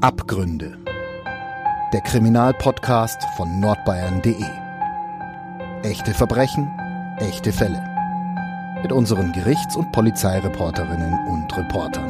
Abgründe. 0.00 0.78
Der 1.92 2.00
Kriminalpodcast 2.02 3.20
von 3.36 3.58
nordbayern.de. 3.58 4.44
Echte 5.82 6.14
Verbrechen, 6.14 6.70
echte 7.18 7.52
Fälle. 7.52 7.82
Mit 8.80 8.92
unseren 8.92 9.32
Gerichts- 9.32 9.74
und 9.74 9.90
Polizeireporterinnen 9.90 11.26
und 11.26 11.56
Reportern. 11.56 12.08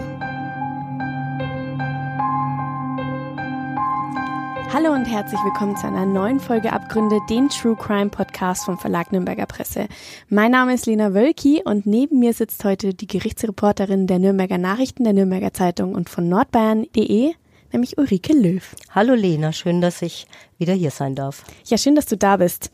Hallo 4.70 4.93
und 4.93 5.07
herzlich 5.07 5.41
willkommen 5.43 5.75
zu 5.79 5.86
einer 5.86 6.05
neuen 6.05 6.41
Folge 6.41 6.75
Abgründe, 6.75 7.20
den 7.30 7.48
True 7.48 7.75
Crime 7.75 8.11
Podcast 8.11 8.66
vom 8.66 8.77
Verlag 8.77 9.12
Nürnberger 9.12 9.46
Presse. 9.46 9.89
Mein 10.29 10.50
Name 10.50 10.75
ist 10.75 10.84
Lena 10.84 11.14
Wölki 11.14 11.62
und 11.64 11.86
neben 11.86 12.18
mir 12.18 12.34
sitzt 12.34 12.62
heute 12.64 12.93
die 12.93 13.07
Gerichtsreporterin 13.07 14.07
der 14.07 14.18
Nürnberger 14.18 14.59
Nachrichten, 14.59 15.05
der 15.05 15.14
Nürnberger 15.14 15.55
Zeitung 15.55 15.95
und 15.95 16.11
von 16.11 16.29
nordbayern.de, 16.29 17.32
nämlich 17.72 17.99
Ulrike 17.99 18.32
Löw. 18.32 18.75
Hallo 18.90 19.14
Lena, 19.14 19.53
schön, 19.53 19.81
dass 19.81 20.03
ich 20.03 20.27
wieder 20.58 20.75
hier 20.75 20.90
sein 20.90 21.14
darf. 21.14 21.45
Ja, 21.67 21.79
schön, 21.79 21.94
dass 21.94 22.07
du 22.07 22.17
da 22.17 22.36
bist. 22.36 22.71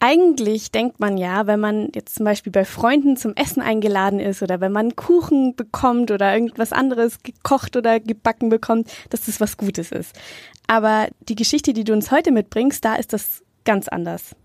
Eigentlich 0.00 0.70
denkt 0.70 1.00
man 1.00 1.18
ja, 1.18 1.48
wenn 1.48 1.58
man 1.58 1.88
jetzt 1.94 2.14
zum 2.14 2.24
Beispiel 2.24 2.52
bei 2.52 2.64
Freunden 2.64 3.16
zum 3.16 3.34
Essen 3.34 3.60
eingeladen 3.60 4.20
ist 4.20 4.42
oder 4.42 4.60
wenn 4.60 4.70
man 4.70 4.94
Kuchen 4.94 5.56
bekommt 5.56 6.12
oder 6.12 6.32
irgendwas 6.32 6.72
anderes 6.72 7.22
gekocht 7.24 7.76
oder 7.76 7.98
gebacken 7.98 8.48
bekommt, 8.48 8.88
dass 9.10 9.22
das 9.22 9.40
was 9.40 9.56
Gutes 9.56 9.90
ist. 9.90 10.14
Aber 10.68 11.08
die 11.28 11.34
Geschichte, 11.34 11.72
die 11.72 11.82
du 11.82 11.92
uns 11.92 12.12
heute 12.12 12.30
mitbringst, 12.30 12.84
da 12.84 12.94
ist 12.94 13.12
das 13.12 13.42
ganz 13.64 13.88
anders. 13.88 14.36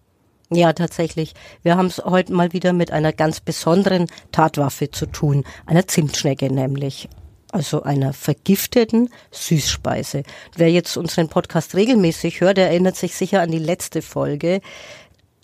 Ja, 0.49 0.73
tatsächlich. 0.73 1.33
Wir 1.61 1.77
haben 1.77 1.87
es 1.87 1.99
heute 2.03 2.33
mal 2.33 2.53
wieder 2.53 2.73
mit 2.73 2.91
einer 2.91 3.13
ganz 3.13 3.39
besonderen 3.39 4.07
Tatwaffe 4.31 4.89
zu 4.89 5.05
tun, 5.05 5.43
einer 5.65 5.87
Zimtschnecke 5.87 6.51
nämlich. 6.51 7.09
Also 7.53 7.83
einer 7.83 8.13
vergifteten 8.13 9.09
Süßspeise. 9.29 10.23
Wer 10.57 10.71
jetzt 10.71 10.97
unseren 10.97 11.29
Podcast 11.29 11.75
regelmäßig 11.75 12.41
hört, 12.41 12.57
der 12.57 12.69
erinnert 12.69 12.95
sich 12.95 13.15
sicher 13.15 13.41
an 13.41 13.51
die 13.51 13.59
letzte 13.59 14.01
Folge 14.01 14.59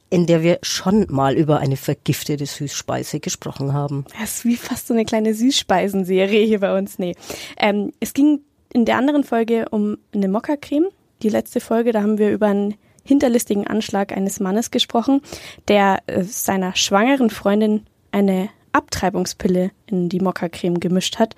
in 0.09 0.25
der 0.25 0.41
wir 0.41 0.57
schon 0.63 1.05
mal 1.09 1.35
über 1.35 1.59
eine 1.59 1.77
vergiftete 1.77 2.47
Süßspeise 2.47 3.19
gesprochen 3.19 3.73
haben. 3.73 4.05
Das 4.19 4.37
ist 4.37 4.45
wie 4.45 4.55
fast 4.55 4.87
so 4.87 4.95
eine 4.95 5.05
kleine 5.05 5.35
Süßspeisenserie 5.35 6.47
hier 6.47 6.61
bei 6.61 6.75
uns. 6.75 6.97
Nee. 6.97 7.15
Ähm, 7.59 7.93
es 7.99 8.15
ging 8.15 8.41
in 8.73 8.85
der 8.85 8.97
anderen 8.97 9.23
Folge 9.23 9.67
um 9.69 9.99
eine 10.11 10.27
Mokka-Creme. 10.27 10.87
Die 11.21 11.29
letzte 11.29 11.59
Folge, 11.59 11.91
da 11.91 12.01
haben 12.01 12.17
wir 12.17 12.31
über 12.31 12.47
einen 12.47 12.73
hinterlistigen 13.03 13.67
Anschlag 13.67 14.11
eines 14.11 14.39
Mannes 14.39 14.71
gesprochen, 14.71 15.21
der 15.67 15.99
äh, 16.07 16.23
seiner 16.23 16.75
schwangeren 16.75 17.29
Freundin 17.29 17.85
eine 18.11 18.49
Abtreibungspille 18.71 19.69
in 19.85 20.09
die 20.09 20.19
Mokka-Creme 20.19 20.79
gemischt 20.79 21.19
hat. 21.19 21.35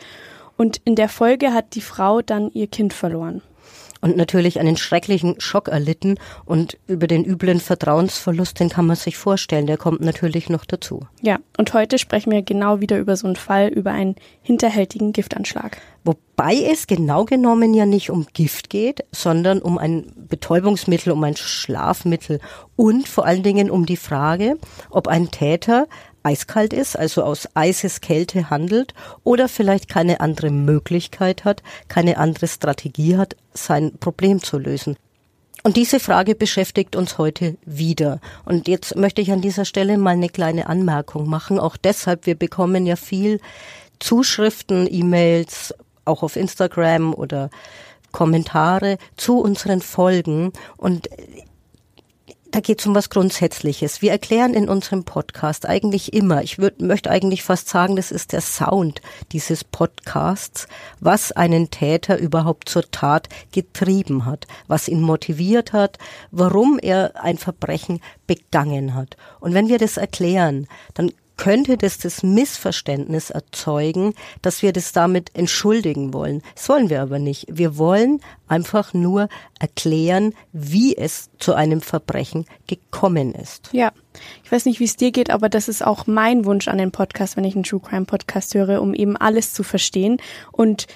Und 0.61 0.79
in 0.85 0.95
der 0.95 1.09
Folge 1.09 1.55
hat 1.55 1.73
die 1.73 1.81
Frau 1.81 2.21
dann 2.21 2.51
ihr 2.51 2.67
Kind 2.67 2.93
verloren 2.93 3.41
und 4.01 4.17
natürlich 4.17 4.59
einen 4.59 4.77
schrecklichen 4.77 5.39
Schock 5.39 5.67
erlitten 5.67 6.17
und 6.45 6.77
über 6.87 7.07
den 7.07 7.23
üblen 7.23 7.59
Vertrauensverlust, 7.59 8.59
den 8.59 8.69
kann 8.69 8.87
man 8.87 8.95
sich 8.95 9.15
vorstellen, 9.15 9.67
der 9.67 9.77
kommt 9.77 10.01
natürlich 10.01 10.49
noch 10.49 10.65
dazu. 10.65 11.01
Ja, 11.21 11.39
und 11.57 11.73
heute 11.73 11.99
sprechen 11.99 12.31
wir 12.31 12.41
genau 12.41 12.81
wieder 12.81 12.97
über 12.97 13.15
so 13.15 13.27
einen 13.27 13.35
Fall, 13.35 13.67
über 13.67 13.91
einen 13.91 14.15
hinterhältigen 14.41 15.13
Giftanschlag. 15.13 15.77
Wobei 16.03 16.55
es 16.55 16.87
genau 16.87 17.25
genommen 17.25 17.75
ja 17.75 17.85
nicht 17.85 18.09
um 18.09 18.25
Gift 18.33 18.71
geht, 18.71 19.05
sondern 19.11 19.61
um 19.61 19.77
ein 19.77 20.11
Betäubungsmittel, 20.15 21.13
um 21.13 21.23
ein 21.23 21.37
Schlafmittel 21.37 22.39
und 22.75 23.07
vor 23.07 23.25
allen 23.25 23.43
Dingen 23.43 23.69
um 23.69 23.85
die 23.85 23.97
Frage, 23.97 24.57
ob 24.89 25.07
ein 25.07 25.29
Täter 25.29 25.87
eiskalt 26.23 26.73
ist, 26.73 26.97
also 26.97 27.23
aus 27.23 27.47
Eiseskälte 27.53 28.49
handelt 28.49 28.93
oder 29.23 29.47
vielleicht 29.47 29.89
keine 29.89 30.19
andere 30.19 30.49
Möglichkeit 30.49 31.45
hat, 31.45 31.63
keine 31.87 32.17
andere 32.17 32.47
Strategie 32.47 33.17
hat, 33.17 33.35
sein 33.53 33.97
Problem 33.99 34.41
zu 34.41 34.57
lösen. 34.57 34.97
Und 35.63 35.77
diese 35.77 35.99
Frage 35.99 36.33
beschäftigt 36.33 36.95
uns 36.95 37.17
heute 37.17 37.55
wieder. 37.65 38.19
Und 38.45 38.67
jetzt 38.67 38.95
möchte 38.95 39.21
ich 39.21 39.31
an 39.31 39.41
dieser 39.41 39.65
Stelle 39.65 39.97
mal 39.97 40.11
eine 40.11 40.29
kleine 40.29 40.67
Anmerkung 40.67 41.29
machen. 41.29 41.59
Auch 41.59 41.77
deshalb, 41.77 42.25
wir 42.25 42.35
bekommen 42.35 42.87
ja 42.87 42.95
viel 42.95 43.39
Zuschriften, 43.99 44.87
E-Mails, 44.91 45.75
auch 46.03 46.23
auf 46.23 46.35
Instagram 46.35 47.13
oder 47.13 47.51
Kommentare 48.11 48.97
zu 49.17 49.39
unseren 49.39 49.81
Folgen. 49.81 50.51
Und 50.77 51.07
da 52.51 52.59
geht 52.59 52.81
es 52.81 52.85
um 52.85 52.93
was 52.93 53.09
Grundsätzliches. 53.09 54.01
Wir 54.01 54.11
erklären 54.11 54.53
in 54.53 54.67
unserem 54.67 55.05
Podcast 55.05 55.65
eigentlich 55.65 56.13
immer, 56.13 56.43
ich 56.43 56.59
würd, 56.59 56.81
möchte 56.81 57.09
eigentlich 57.09 57.43
fast 57.43 57.69
sagen, 57.69 57.95
das 57.95 58.11
ist 58.11 58.33
der 58.33 58.41
Sound 58.41 59.01
dieses 59.31 59.63
Podcasts, 59.63 60.67
was 60.99 61.31
einen 61.31 61.71
Täter 61.71 62.17
überhaupt 62.17 62.67
zur 62.67 62.91
Tat 62.91 63.29
getrieben 63.53 64.25
hat, 64.25 64.47
was 64.67 64.89
ihn 64.89 65.01
motiviert 65.01 65.71
hat, 65.71 65.97
warum 66.31 66.77
er 66.81 67.13
ein 67.23 67.37
Verbrechen 67.37 68.01
begangen 68.27 68.95
hat. 68.95 69.15
Und 69.39 69.53
wenn 69.53 69.69
wir 69.69 69.77
das 69.77 69.95
erklären, 69.97 70.67
dann 70.93 71.11
könnte 71.37 71.77
das 71.77 71.97
das 71.97 72.23
Missverständnis 72.23 73.29
erzeugen, 73.29 74.13
dass 74.41 74.61
wir 74.61 74.73
das 74.73 74.91
damit 74.91 75.35
entschuldigen 75.35 76.13
wollen. 76.13 76.41
Das 76.55 76.69
wollen 76.69 76.89
wir 76.89 77.01
aber 77.01 77.19
nicht. 77.19 77.47
Wir 77.49 77.77
wollen 77.77 78.21
einfach 78.47 78.93
nur 78.93 79.27
erklären, 79.59 80.33
wie 80.51 80.95
es 80.95 81.29
zu 81.39 81.53
einem 81.53 81.81
Verbrechen 81.81 82.45
gekommen 82.67 83.33
ist. 83.33 83.69
Ja, 83.71 83.91
ich 84.43 84.51
weiß 84.51 84.65
nicht, 84.65 84.79
wie 84.79 84.85
es 84.85 84.97
dir 84.97 85.11
geht, 85.11 85.29
aber 85.29 85.49
das 85.49 85.67
ist 85.67 85.85
auch 85.85 86.05
mein 86.05 86.45
Wunsch 86.45 86.67
an 86.67 86.77
den 86.77 86.91
Podcast, 86.91 87.37
wenn 87.37 87.45
ich 87.45 87.55
einen 87.55 87.63
True 87.63 87.79
Crime 87.79 88.05
Podcast 88.05 88.53
höre, 88.53 88.81
um 88.81 88.93
eben 88.93 89.17
alles 89.17 89.53
zu 89.53 89.63
verstehen 89.63 90.17
und 90.51 90.87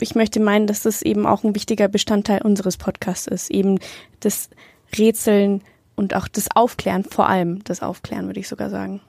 ich 0.00 0.14
möchte 0.14 0.40
meinen, 0.40 0.66
dass 0.66 0.82
das 0.82 1.02
eben 1.02 1.24
auch 1.24 1.44
ein 1.44 1.54
wichtiger 1.54 1.88
Bestandteil 1.88 2.42
unseres 2.42 2.76
Podcasts 2.76 3.26
ist, 3.26 3.50
eben 3.50 3.78
das 4.20 4.50
Rätseln 4.98 5.62
und 5.96 6.14
auch 6.14 6.28
das 6.28 6.48
Aufklären, 6.54 7.04
vor 7.04 7.28
allem 7.28 7.62
das 7.64 7.80
Aufklären, 7.82 8.26
würde 8.26 8.40
ich 8.40 8.48
sogar 8.48 8.70
sagen. 8.70 9.00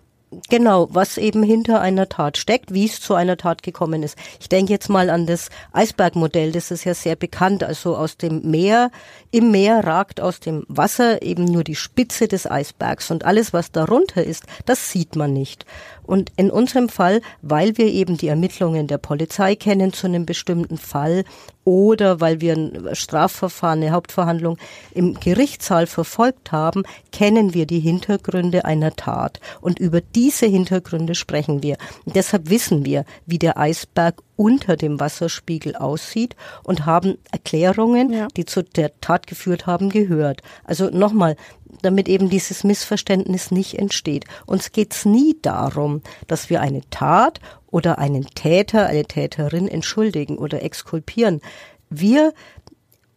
Genau, 0.50 0.88
was 0.92 1.18
eben 1.18 1.44
hinter 1.44 1.82
einer 1.82 2.10
Tat 2.10 2.38
steckt, 2.38 2.74
wie 2.74 2.86
es 2.86 3.00
zu 3.00 3.14
einer 3.14 3.38
Tat 3.38 3.64
gekommen 3.64 4.04
ist. 4.04 4.18
Ich 4.40 4.50
denke 4.50 4.74
jetzt 4.74 4.90
mal 4.90 5.10
an 5.10 5.26
das 5.26 5.50
Eisbergmodell, 5.72 6.52
das 6.52 6.72
ist 6.72 6.84
ja 6.84 6.94
sehr 6.94 7.16
bekannt. 7.16 7.64
Also 7.64 7.96
aus 7.96 8.18
dem 8.18 8.50
Meer, 8.50 8.92
im 9.32 9.52
Meer 9.52 9.86
ragt 9.86 10.20
aus 10.20 10.40
dem 10.40 10.66
Wasser 10.68 11.22
eben 11.22 11.46
nur 11.46 11.64
die 11.64 11.76
Spitze 11.76 12.28
des 12.28 12.50
Eisbergs 12.50 13.12
und 13.12 13.24
alles, 13.24 13.54
was 13.54 13.72
darunter 13.72 14.24
ist, 14.24 14.44
das 14.66 14.92
sieht 14.92 15.16
man 15.16 15.32
nicht. 15.32 15.66
Und 16.06 16.32
in 16.38 16.52
unserem 16.52 16.90
Fall, 16.90 17.22
weil 17.42 17.78
wir 17.78 17.88
eben 17.88 18.18
die 18.18 18.28
Ermittlungen 18.28 18.88
der 18.88 18.98
Polizei 18.98 19.56
kennen 19.56 19.94
zu 19.94 20.08
einem 20.08 20.26
bestimmten 20.26 20.78
Fall 20.78 21.24
oder 21.64 22.22
weil 22.22 22.42
wir 22.42 22.54
ein 22.54 22.90
Strafverfahren, 22.94 23.82
eine 23.82 23.92
Hauptverhandlung 23.92 24.58
im 24.94 25.20
Gerichtssaal 25.20 25.88
verfolgt 25.88 26.52
haben, 26.52 26.84
kennen 27.12 27.54
wir 27.54 27.66
die 27.66 27.80
Hintergründe 27.80 28.66
einer 28.66 28.96
Tat. 28.96 29.40
Und 29.62 29.80
über 29.80 30.02
diese 30.02 30.46
Hintergründe 30.46 31.16
sprechen 31.16 31.64
wir. 31.64 31.78
Und 32.06 32.16
deshalb 32.16 32.50
wissen 32.50 32.86
wir, 32.86 33.04
wie 33.26 33.40
der 33.40 33.58
Eisberg 33.58 34.22
unter 34.36 34.76
dem 34.76 35.00
Wasserspiegel 35.00 35.76
aussieht 35.76 36.36
und 36.64 36.86
haben 36.86 37.18
Erklärungen, 37.32 38.12
ja. 38.12 38.28
die 38.36 38.46
zu 38.46 38.64
der 38.64 39.00
Tat 39.00 39.28
geführt 39.28 39.66
haben, 39.66 39.90
gehört. 39.90 40.42
Also 40.64 40.90
nochmal, 40.90 41.36
damit 41.82 42.10
eben 42.10 42.30
dieses 42.30 42.64
Missverständnis 42.64 43.52
nicht 43.52 43.78
entsteht. 43.80 44.26
Uns 44.46 44.72
geht's 44.72 45.06
nie 45.06 45.38
darum, 45.42 46.02
dass 46.28 46.50
wir 46.50 46.62
eine 46.62 46.82
Tat 46.90 47.40
oder 47.68 48.00
einen 48.00 48.26
Täter, 48.28 48.88
eine 48.88 49.06
Täterin 49.06 49.68
entschuldigen 49.68 50.38
oder 50.38 50.64
exkulpieren. 50.64 51.42
Wir 51.90 52.34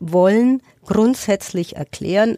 wollen 0.00 0.62
grundsätzlich 0.84 1.76
erklären, 1.76 2.36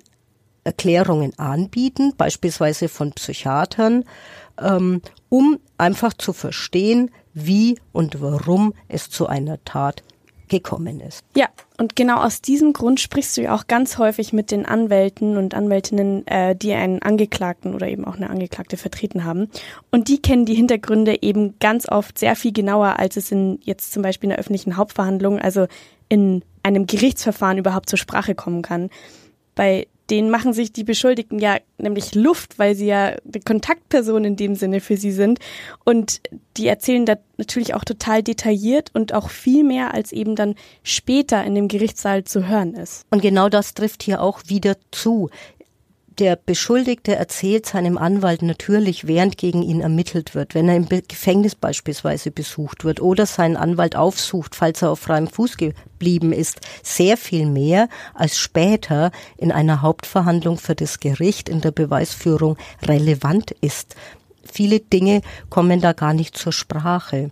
Erklärungen 0.64 1.38
anbieten, 1.38 2.14
beispielsweise 2.16 2.88
von 2.88 3.12
Psychiatern, 3.12 4.04
ähm, 4.60 5.00
um 5.28 5.58
einfach 5.78 6.12
zu 6.12 6.32
verstehen, 6.32 7.10
wie 7.34 7.78
und 7.92 8.20
warum 8.20 8.74
es 8.88 9.10
zu 9.10 9.26
einer 9.26 9.62
Tat 9.64 10.02
gekommen 10.50 11.00
ist. 11.00 11.24
Ja, 11.34 11.48
und 11.78 11.96
genau 11.96 12.16
aus 12.16 12.42
diesem 12.42 12.74
Grund 12.74 13.00
sprichst 13.00 13.36
du 13.36 13.42
ja 13.42 13.54
auch 13.54 13.68
ganz 13.68 13.96
häufig 13.96 14.34
mit 14.34 14.50
den 14.50 14.66
Anwälten 14.66 15.38
und 15.38 15.54
Anwältinnen, 15.54 16.26
äh, 16.26 16.54
die 16.54 16.74
einen 16.74 17.00
Angeklagten 17.00 17.74
oder 17.74 17.88
eben 17.88 18.04
auch 18.04 18.16
eine 18.16 18.28
Angeklagte 18.28 18.76
vertreten 18.76 19.24
haben. 19.24 19.48
Und 19.90 20.08
die 20.08 20.20
kennen 20.20 20.44
die 20.44 20.54
Hintergründe 20.54 21.22
eben 21.22 21.58
ganz 21.60 21.88
oft 21.88 22.18
sehr 22.18 22.36
viel 22.36 22.52
genauer, 22.52 22.98
als 22.98 23.16
es 23.16 23.32
in 23.32 23.60
jetzt 23.62 23.92
zum 23.92 24.02
Beispiel 24.02 24.26
in 24.26 24.30
der 24.30 24.40
öffentlichen 24.40 24.76
Hauptverhandlung, 24.76 25.38
also 25.38 25.66
in 26.08 26.42
einem 26.62 26.86
Gerichtsverfahren 26.86 27.56
überhaupt 27.56 27.88
zur 27.88 27.98
Sprache 27.98 28.34
kommen 28.34 28.60
kann. 28.60 28.90
Bei 29.54 29.86
denen 30.10 30.30
machen 30.30 30.52
sich 30.52 30.72
die 30.72 30.84
Beschuldigten 30.84 31.38
ja 31.38 31.58
nämlich 31.78 32.14
Luft, 32.14 32.58
weil 32.58 32.74
sie 32.74 32.86
ja 32.86 33.16
die 33.24 33.40
Kontaktperson 33.40 34.24
in 34.24 34.36
dem 34.36 34.54
Sinne 34.54 34.80
für 34.80 34.96
sie 34.96 35.12
sind. 35.12 35.38
Und 35.84 36.20
die 36.56 36.66
erzählen 36.66 37.06
da 37.06 37.16
natürlich 37.36 37.74
auch 37.74 37.84
total 37.84 38.22
detailliert 38.22 38.90
und 38.94 39.14
auch 39.14 39.30
viel 39.30 39.64
mehr, 39.64 39.94
als 39.94 40.12
eben 40.12 40.36
dann 40.36 40.54
später 40.82 41.44
in 41.44 41.54
dem 41.54 41.68
Gerichtssaal 41.68 42.24
zu 42.24 42.48
hören 42.48 42.74
ist. 42.74 43.06
Und 43.10 43.22
genau 43.22 43.48
das 43.48 43.74
trifft 43.74 44.02
hier 44.02 44.20
auch 44.20 44.40
wieder 44.46 44.76
zu 44.90 45.30
der 46.20 46.36
Beschuldigte 46.36 47.16
erzählt 47.16 47.64
seinem 47.64 47.96
Anwalt 47.96 48.42
natürlich, 48.42 49.06
während 49.06 49.38
gegen 49.38 49.62
ihn 49.62 49.80
ermittelt 49.80 50.34
wird, 50.34 50.54
wenn 50.54 50.68
er 50.68 50.76
im 50.76 50.88
Gefängnis 50.88 51.54
beispielsweise 51.54 52.30
besucht 52.30 52.84
wird 52.84 53.00
oder 53.00 53.24
seinen 53.24 53.56
Anwalt 53.56 53.96
aufsucht, 53.96 54.54
falls 54.54 54.82
er 54.82 54.90
auf 54.90 55.00
freiem 55.00 55.26
Fuß 55.26 55.56
geblieben 55.56 56.32
ist, 56.32 56.60
sehr 56.82 57.16
viel 57.16 57.46
mehr 57.46 57.88
als 58.14 58.38
später 58.38 59.10
in 59.38 59.50
einer 59.50 59.80
Hauptverhandlung 59.80 60.58
für 60.58 60.74
das 60.74 61.00
Gericht 61.00 61.48
in 61.48 61.62
der 61.62 61.72
Beweisführung 61.72 62.58
relevant 62.82 63.52
ist. 63.62 63.96
Viele 64.44 64.80
Dinge 64.80 65.22
kommen 65.48 65.80
da 65.80 65.94
gar 65.94 66.12
nicht 66.12 66.36
zur 66.36 66.52
Sprache. 66.52 67.30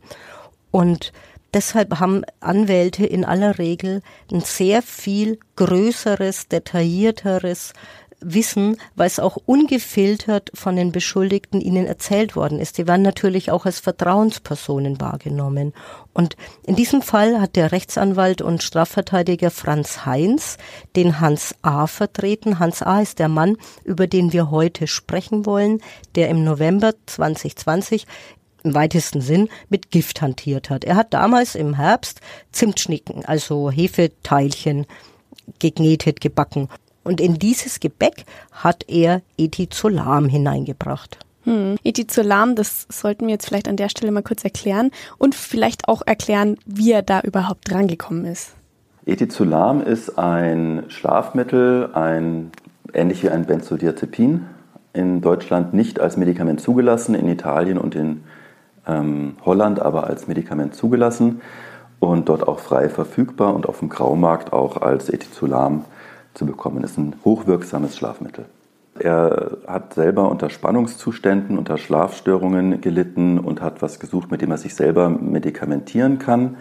Und 0.70 1.12
Deshalb 1.54 1.98
haben 1.98 2.24
Anwälte 2.40 3.06
in 3.06 3.24
aller 3.24 3.58
Regel 3.58 4.02
ein 4.30 4.42
sehr 4.42 4.82
viel 4.82 5.38
größeres, 5.56 6.48
detaillierteres 6.48 7.72
wissen, 8.20 8.76
es 8.96 9.20
auch 9.20 9.36
ungefiltert 9.46 10.50
von 10.54 10.76
den 10.76 10.92
Beschuldigten 10.92 11.60
ihnen 11.60 11.86
erzählt 11.86 12.36
worden 12.36 12.58
ist. 12.58 12.78
Die 12.78 12.86
werden 12.86 13.02
natürlich 13.02 13.50
auch 13.50 13.64
als 13.64 13.78
Vertrauenspersonen 13.80 15.00
wahrgenommen. 15.00 15.72
Und 16.12 16.36
in 16.64 16.76
diesem 16.76 17.02
Fall 17.02 17.40
hat 17.40 17.56
der 17.56 17.72
Rechtsanwalt 17.72 18.42
und 18.42 18.62
Strafverteidiger 18.62 19.50
Franz 19.50 20.04
Heinz 20.04 20.58
den 20.96 21.20
Hans 21.20 21.54
A. 21.62 21.86
vertreten. 21.86 22.58
Hans 22.58 22.82
A. 22.82 23.00
ist 23.00 23.18
der 23.18 23.28
Mann, 23.28 23.56
über 23.84 24.06
den 24.06 24.32
wir 24.32 24.50
heute 24.50 24.86
sprechen 24.86 25.46
wollen, 25.46 25.80
der 26.14 26.28
im 26.28 26.44
November 26.44 26.94
2020 27.06 28.06
im 28.64 28.74
weitesten 28.74 29.20
Sinn 29.20 29.48
mit 29.68 29.90
Gift 29.92 30.20
hantiert 30.20 30.68
hat. 30.68 30.84
Er 30.84 30.96
hat 30.96 31.14
damals 31.14 31.54
im 31.54 31.74
Herbst 31.74 32.20
Zimtschnicken, 32.50 33.24
also 33.24 33.70
Hefeteilchen, 33.70 34.86
gegnetet, 35.60 36.20
gebacken 36.20 36.68
und 37.08 37.20
in 37.20 37.38
dieses 37.38 37.80
Gebäck 37.80 38.24
hat 38.52 38.84
er 38.86 39.22
Ethizolam 39.38 40.28
hineingebracht. 40.28 41.18
Hm. 41.44 41.76
Ethizolam, 41.82 42.54
das 42.54 42.86
sollten 42.90 43.26
wir 43.26 43.32
jetzt 43.32 43.46
vielleicht 43.46 43.66
an 43.66 43.76
der 43.76 43.88
Stelle 43.88 44.12
mal 44.12 44.22
kurz 44.22 44.44
erklären 44.44 44.90
und 45.16 45.34
vielleicht 45.34 45.88
auch 45.88 46.02
erklären, 46.04 46.58
wie 46.66 46.92
er 46.92 47.02
da 47.02 47.20
überhaupt 47.20 47.70
drangekommen 47.70 48.26
ist. 48.26 48.54
Ethizolam 49.06 49.80
ist 49.80 50.18
ein 50.18 50.84
Schlafmittel, 50.88 51.90
ein, 51.94 52.50
ähnlich 52.92 53.22
wie 53.22 53.30
ein 53.30 53.46
Benzodiazepin, 53.46 54.44
in 54.92 55.22
Deutschland 55.22 55.72
nicht 55.72 56.00
als 56.00 56.18
Medikament 56.18 56.60
zugelassen, 56.60 57.14
in 57.14 57.26
Italien 57.26 57.78
und 57.78 57.94
in 57.94 58.24
ähm, 58.86 59.36
Holland 59.46 59.80
aber 59.80 60.06
als 60.06 60.28
Medikament 60.28 60.74
zugelassen 60.74 61.40
und 62.00 62.28
dort 62.28 62.46
auch 62.46 62.58
frei 62.58 62.90
verfügbar 62.90 63.54
und 63.54 63.66
auf 63.66 63.78
dem 63.78 63.88
Graumarkt 63.88 64.52
auch 64.52 64.76
als 64.82 65.08
Ethizolam 65.08 65.86
zu 66.34 66.46
bekommen. 66.46 66.82
Das 66.82 66.92
ist 66.92 66.98
ein 66.98 67.14
hochwirksames 67.24 67.96
Schlafmittel. 67.96 68.46
Er 68.98 69.58
hat 69.66 69.94
selber 69.94 70.30
unter 70.30 70.50
Spannungszuständen, 70.50 71.56
unter 71.56 71.78
Schlafstörungen 71.78 72.80
gelitten 72.80 73.38
und 73.38 73.62
hat 73.62 73.80
was 73.80 74.00
gesucht, 74.00 74.30
mit 74.30 74.42
dem 74.42 74.50
er 74.50 74.58
sich 74.58 74.74
selber 74.74 75.08
medikamentieren 75.08 76.18
kann 76.18 76.56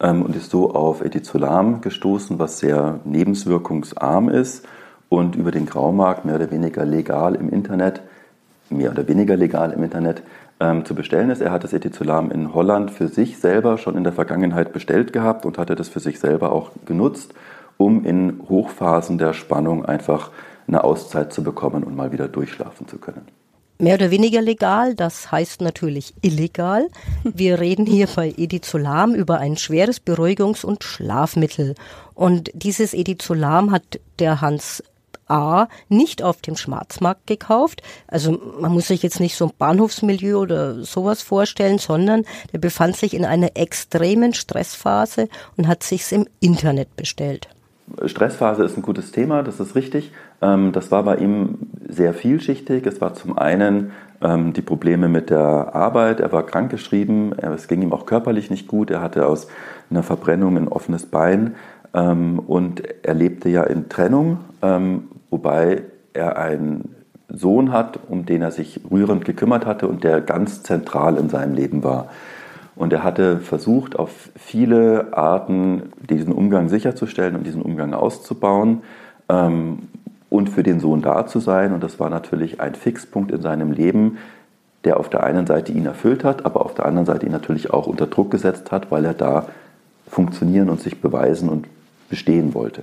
ähm, 0.00 0.22
und 0.22 0.34
ist 0.34 0.50
so 0.50 0.74
auf 0.74 1.04
Ethizolam 1.04 1.80
gestoßen, 1.80 2.38
was 2.38 2.58
sehr 2.58 3.00
nebenswirkungsarm 3.04 4.28
ist 4.28 4.66
und 5.08 5.36
über 5.36 5.52
den 5.52 5.66
Graumarkt 5.66 6.24
mehr 6.24 6.34
oder 6.36 6.50
weniger 6.50 6.84
legal 6.84 7.36
im 7.36 7.48
Internet, 7.50 8.02
mehr 8.68 8.90
oder 8.90 9.06
weniger 9.06 9.36
legal 9.36 9.70
im 9.72 9.84
Internet 9.84 10.22
ähm, 10.58 10.84
zu 10.84 10.94
bestellen 10.94 11.30
ist. 11.30 11.40
Er 11.40 11.52
hat 11.52 11.62
das 11.62 11.72
Ethizolam 11.72 12.32
in 12.32 12.52
Holland 12.52 12.90
für 12.90 13.06
sich 13.06 13.38
selber 13.38 13.78
schon 13.78 13.96
in 13.96 14.02
der 14.02 14.12
Vergangenheit 14.12 14.72
bestellt 14.72 15.12
gehabt 15.12 15.46
und 15.46 15.58
hatte 15.58 15.76
das 15.76 15.88
für 15.88 16.00
sich 16.00 16.18
selber 16.18 16.50
auch 16.50 16.72
genutzt 16.84 17.32
um 17.78 18.04
in 18.04 18.40
Hochphasen 18.48 19.18
der 19.18 19.32
Spannung 19.32 19.84
einfach 19.84 20.30
eine 20.66 20.84
Auszeit 20.84 21.32
zu 21.32 21.42
bekommen 21.42 21.84
und 21.84 21.96
mal 21.96 22.12
wieder 22.12 22.28
durchschlafen 22.28 22.88
zu 22.88 22.98
können. 22.98 23.26
Mehr 23.78 23.96
oder 23.96 24.10
weniger 24.10 24.40
legal, 24.40 24.94
das 24.94 25.30
heißt 25.30 25.60
natürlich 25.60 26.14
illegal. 26.22 26.88
Wir 27.24 27.60
reden 27.60 27.84
hier 27.84 28.06
bei 28.06 28.32
Edizolam 28.34 29.14
über 29.14 29.38
ein 29.38 29.58
schweres 29.58 30.00
Beruhigungs- 30.00 30.64
und 30.64 30.82
Schlafmittel. 30.82 31.74
Und 32.14 32.50
dieses 32.54 32.94
Edizolam 32.94 33.70
hat 33.72 34.00
der 34.18 34.40
Hans 34.40 34.82
A 35.28 35.68
nicht 35.88 36.22
auf 36.22 36.40
dem 36.40 36.56
Schwarzmarkt 36.56 37.26
gekauft. 37.26 37.82
Also 38.06 38.40
man 38.60 38.72
muss 38.72 38.86
sich 38.86 39.02
jetzt 39.02 39.20
nicht 39.20 39.36
so 39.36 39.46
ein 39.46 39.52
Bahnhofsmilieu 39.58 40.38
oder 40.38 40.82
sowas 40.82 41.20
vorstellen, 41.20 41.78
sondern 41.78 42.24
der 42.52 42.58
befand 42.58 42.96
sich 42.96 43.12
in 43.12 43.26
einer 43.26 43.56
extremen 43.56 44.32
Stressphase 44.32 45.28
und 45.56 45.68
hat 45.68 45.82
sich's 45.82 46.12
im 46.12 46.26
Internet 46.40 46.96
bestellt. 46.96 47.48
Stressphase 48.04 48.64
ist 48.64 48.76
ein 48.76 48.82
gutes 48.82 49.12
Thema, 49.12 49.42
das 49.42 49.60
ist 49.60 49.74
richtig. 49.74 50.12
Ähm, 50.42 50.72
das 50.72 50.90
war 50.90 51.02
bei 51.04 51.16
ihm 51.16 51.58
sehr 51.88 52.14
vielschichtig. 52.14 52.86
Es 52.86 53.00
war 53.00 53.14
zum 53.14 53.38
einen 53.38 53.92
ähm, 54.22 54.52
die 54.52 54.62
Probleme 54.62 55.08
mit 55.08 55.30
der 55.30 55.74
Arbeit, 55.74 56.20
er 56.20 56.32
war 56.32 56.44
krankgeschrieben, 56.44 57.32
es 57.38 57.68
ging 57.68 57.82
ihm 57.82 57.92
auch 57.92 58.06
körperlich 58.06 58.50
nicht 58.50 58.66
gut, 58.66 58.90
er 58.90 59.02
hatte 59.02 59.26
aus 59.26 59.48
einer 59.90 60.02
Verbrennung 60.02 60.56
ein 60.56 60.68
offenes 60.68 61.06
Bein 61.06 61.54
ähm, 61.94 62.38
und 62.40 62.82
er 63.04 63.14
lebte 63.14 63.48
ja 63.48 63.62
in 63.62 63.88
Trennung, 63.88 64.38
wobei 65.30 65.82
er 66.12 66.38
einen 66.38 66.96
Sohn 67.28 67.72
hat, 67.72 68.00
um 68.08 68.26
den 68.26 68.42
er 68.42 68.50
sich 68.50 68.80
rührend 68.90 69.24
gekümmert 69.24 69.66
hatte 69.66 69.86
und 69.86 70.02
der 70.02 70.20
ganz 70.20 70.62
zentral 70.62 71.18
in 71.18 71.28
seinem 71.28 71.54
Leben 71.54 71.84
war. 71.84 72.08
Und 72.76 72.92
er 72.92 73.02
hatte 73.02 73.40
versucht, 73.40 73.98
auf 73.98 74.30
viele 74.36 75.08
Arten 75.12 75.92
diesen 76.08 76.32
Umgang 76.32 76.68
sicherzustellen 76.68 77.34
und 77.34 77.44
diesen 77.44 77.62
Umgang 77.62 77.94
auszubauen 77.94 78.82
ähm, 79.30 79.88
und 80.28 80.50
für 80.50 80.62
den 80.62 80.78
Sohn 80.78 81.00
da 81.00 81.26
zu 81.26 81.40
sein. 81.40 81.72
Und 81.72 81.82
das 81.82 81.98
war 81.98 82.10
natürlich 82.10 82.60
ein 82.60 82.74
Fixpunkt 82.74 83.32
in 83.32 83.40
seinem 83.40 83.72
Leben, 83.72 84.18
der 84.84 85.00
auf 85.00 85.08
der 85.08 85.24
einen 85.24 85.46
Seite 85.46 85.72
ihn 85.72 85.86
erfüllt 85.86 86.22
hat, 86.22 86.44
aber 86.44 86.64
auf 86.64 86.74
der 86.74 86.84
anderen 86.84 87.06
Seite 87.06 87.26
ihn 87.26 87.32
natürlich 87.32 87.70
auch 87.70 87.86
unter 87.86 88.06
Druck 88.06 88.30
gesetzt 88.30 88.70
hat, 88.70 88.90
weil 88.90 89.06
er 89.06 89.14
da 89.14 89.46
funktionieren 90.06 90.68
und 90.68 90.80
sich 90.80 91.00
beweisen 91.00 91.48
und 91.48 91.66
bestehen 92.10 92.54
wollte. 92.54 92.82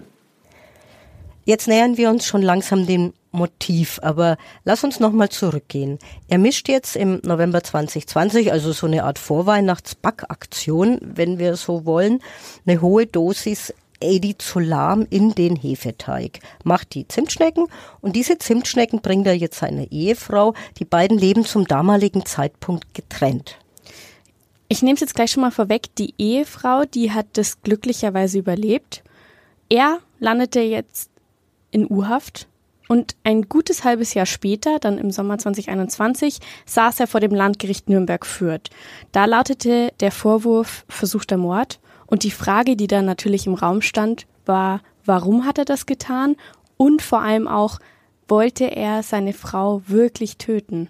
Jetzt 1.45 1.67
nähern 1.67 1.97
wir 1.97 2.09
uns 2.09 2.25
schon 2.25 2.41
langsam 2.41 2.87
dem 2.87 3.13
Motiv, 3.33 3.99
aber 4.03 4.37
lass 4.63 4.83
uns 4.83 4.99
nochmal 4.99 5.29
zurückgehen. 5.29 5.99
Er 6.27 6.37
mischt 6.37 6.69
jetzt 6.69 6.95
im 6.95 7.19
November 7.23 7.63
2020, 7.63 8.51
also 8.51 8.71
so 8.71 8.87
eine 8.87 9.03
Art 9.03 9.19
Vorweihnachtsbackaktion, 9.19 10.99
wenn 11.01 11.39
wir 11.39 11.55
so 11.55 11.85
wollen, 11.85 12.19
eine 12.65 12.81
hohe 12.81 13.07
Dosis 13.07 13.73
Edizolam 13.99 15.07
in 15.09 15.33
den 15.33 15.55
Hefeteig, 15.55 16.39
macht 16.63 16.93
die 16.93 17.07
Zimtschnecken 17.07 17.67
und 18.01 18.15
diese 18.15 18.37
Zimtschnecken 18.37 19.01
bringt 19.01 19.25
er 19.25 19.35
jetzt 19.35 19.59
seiner 19.59 19.91
Ehefrau. 19.91 20.53
Die 20.77 20.85
beiden 20.85 21.17
leben 21.17 21.45
zum 21.45 21.65
damaligen 21.65 22.25
Zeitpunkt 22.25 22.93
getrennt. 22.93 23.57
Ich 24.67 24.81
nehme 24.81 24.95
es 24.95 25.01
jetzt 25.01 25.15
gleich 25.15 25.31
schon 25.31 25.41
mal 25.41 25.51
vorweg. 25.51 25.95
Die 25.95 26.13
Ehefrau, 26.17 26.83
die 26.85 27.11
hat 27.11 27.27
das 27.33 27.61
glücklicherweise 27.61 28.39
überlebt. 28.39 29.03
Er 29.69 29.99
landete 30.19 30.59
jetzt 30.59 31.09
in 31.71 31.89
U-Haft 31.89 32.47
und 32.93 33.15
ein 33.23 33.49
gutes 33.49 33.83
halbes 33.83 34.13
Jahr 34.13 34.27
später, 34.27 34.77
dann 34.77 34.99
im 34.99 35.09
Sommer 35.09 35.39
2021, 35.39 36.37
saß 36.67 36.99
er 36.99 37.07
vor 37.07 37.21
dem 37.21 37.33
Landgericht 37.33 37.89
Nürnberg-Fürth. 37.89 38.69
Da 39.11 39.25
lautete 39.25 39.91
der 39.99 40.11
Vorwurf 40.11 40.85
versuchter 40.87 41.37
Mord 41.37 41.79
und 42.05 42.21
die 42.21 42.29
Frage, 42.29 42.75
die 42.75 42.85
da 42.85 43.01
natürlich 43.01 43.47
im 43.47 43.55
Raum 43.55 43.81
stand, 43.81 44.27
war, 44.45 44.81
warum 45.05 45.43
hat 45.47 45.57
er 45.57 45.65
das 45.65 45.87
getan 45.87 46.35
und 46.77 47.01
vor 47.01 47.21
allem 47.21 47.47
auch, 47.47 47.79
wollte 48.27 48.65
er 48.65 49.01
seine 49.01 49.33
Frau 49.33 49.81
wirklich 49.87 50.37
töten? 50.37 50.87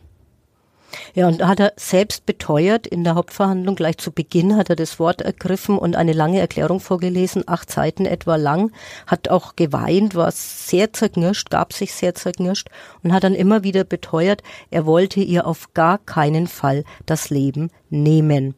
Ja, 1.13 1.27
und 1.27 1.45
hat 1.45 1.59
er 1.59 1.73
selbst 1.75 2.25
beteuert 2.25 2.87
in 2.87 3.03
der 3.03 3.15
Hauptverhandlung, 3.15 3.75
gleich 3.75 3.97
zu 3.97 4.11
Beginn 4.11 4.55
hat 4.55 4.69
er 4.69 4.75
das 4.75 4.99
Wort 4.99 5.21
ergriffen 5.21 5.77
und 5.77 5.95
eine 5.95 6.13
lange 6.13 6.39
Erklärung 6.39 6.79
vorgelesen, 6.79 7.43
acht 7.47 7.71
Seiten 7.71 8.05
etwa 8.05 8.35
lang, 8.35 8.71
hat 9.07 9.29
auch 9.29 9.55
geweint, 9.55 10.15
war 10.15 10.31
sehr 10.31 10.93
zerknirscht, 10.93 11.49
gab 11.49 11.73
sich 11.73 11.93
sehr 11.93 12.15
zerknirscht 12.15 12.69
und 13.03 13.13
hat 13.13 13.23
dann 13.23 13.35
immer 13.35 13.63
wieder 13.63 13.83
beteuert, 13.83 14.43
er 14.71 14.85
wollte 14.85 15.19
ihr 15.19 15.47
auf 15.47 15.73
gar 15.73 15.97
keinen 15.97 16.47
Fall 16.47 16.83
das 17.05 17.29
Leben 17.29 17.71
nehmen. 17.89 18.55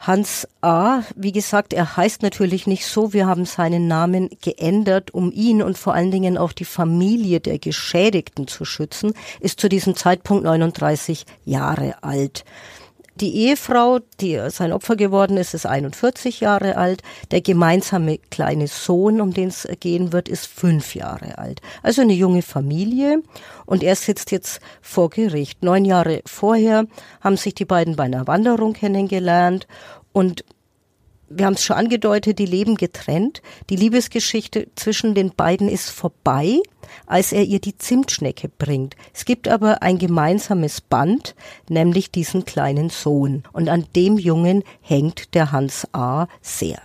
Hans 0.00 0.48
A., 0.62 1.02
wie 1.14 1.30
gesagt, 1.30 1.74
er 1.74 1.98
heißt 1.98 2.22
natürlich 2.22 2.66
nicht 2.66 2.86
so. 2.86 3.12
Wir 3.12 3.26
haben 3.26 3.44
seinen 3.44 3.86
Namen 3.86 4.30
geändert, 4.40 5.12
um 5.12 5.30
ihn 5.30 5.62
und 5.62 5.76
vor 5.76 5.92
allen 5.92 6.10
Dingen 6.10 6.38
auch 6.38 6.52
die 6.52 6.64
Familie 6.64 7.40
der 7.40 7.58
Geschädigten 7.58 8.48
zu 8.48 8.64
schützen, 8.64 9.12
ist 9.40 9.60
zu 9.60 9.68
diesem 9.68 9.94
Zeitpunkt 9.94 10.44
39 10.44 11.26
Jahre 11.44 12.02
alt. 12.02 12.46
Die 13.20 13.34
Ehefrau, 13.36 13.98
die 14.20 14.40
sein 14.48 14.72
Opfer 14.72 14.96
geworden 14.96 15.36
ist, 15.36 15.52
ist 15.52 15.66
41 15.66 16.40
Jahre 16.40 16.78
alt. 16.78 17.02
Der 17.30 17.42
gemeinsame 17.42 18.16
kleine 18.30 18.66
Sohn, 18.66 19.20
um 19.20 19.34
den 19.34 19.48
es 19.48 19.68
gehen 19.80 20.14
wird, 20.14 20.26
ist 20.26 20.46
fünf 20.46 20.94
Jahre 20.94 21.36
alt. 21.36 21.60
Also 21.82 22.00
eine 22.00 22.14
junge 22.14 22.40
Familie. 22.40 23.22
Und 23.66 23.82
er 23.82 23.94
sitzt 23.94 24.30
jetzt 24.30 24.60
vor 24.80 25.10
Gericht. 25.10 25.62
Neun 25.62 25.84
Jahre 25.84 26.22
vorher 26.24 26.86
haben 27.20 27.36
sich 27.36 27.54
die 27.54 27.66
beiden 27.66 27.94
bei 27.94 28.04
einer 28.04 28.26
Wanderung 28.26 28.72
kennengelernt. 28.72 29.66
Und 30.12 30.42
wir 31.30 31.46
haben 31.46 31.54
es 31.54 31.64
schon 31.64 31.76
angedeutet, 31.76 32.38
die 32.38 32.46
leben 32.46 32.74
getrennt. 32.74 33.40
Die 33.70 33.76
Liebesgeschichte 33.76 34.66
zwischen 34.74 35.14
den 35.14 35.30
beiden 35.30 35.68
ist 35.68 35.88
vorbei, 35.90 36.60
als 37.06 37.32
er 37.32 37.44
ihr 37.44 37.60
die 37.60 37.78
Zimtschnecke 37.78 38.48
bringt. 38.48 38.96
Es 39.14 39.24
gibt 39.24 39.48
aber 39.48 39.82
ein 39.82 39.98
gemeinsames 39.98 40.80
Band, 40.80 41.36
nämlich 41.68 42.10
diesen 42.10 42.44
kleinen 42.44 42.90
Sohn. 42.90 43.44
Und 43.52 43.68
an 43.68 43.86
dem 43.94 44.18
Jungen 44.18 44.64
hängt 44.80 45.34
der 45.34 45.52
Hans 45.52 45.86
A. 45.92 46.26
sehr. 46.42 46.78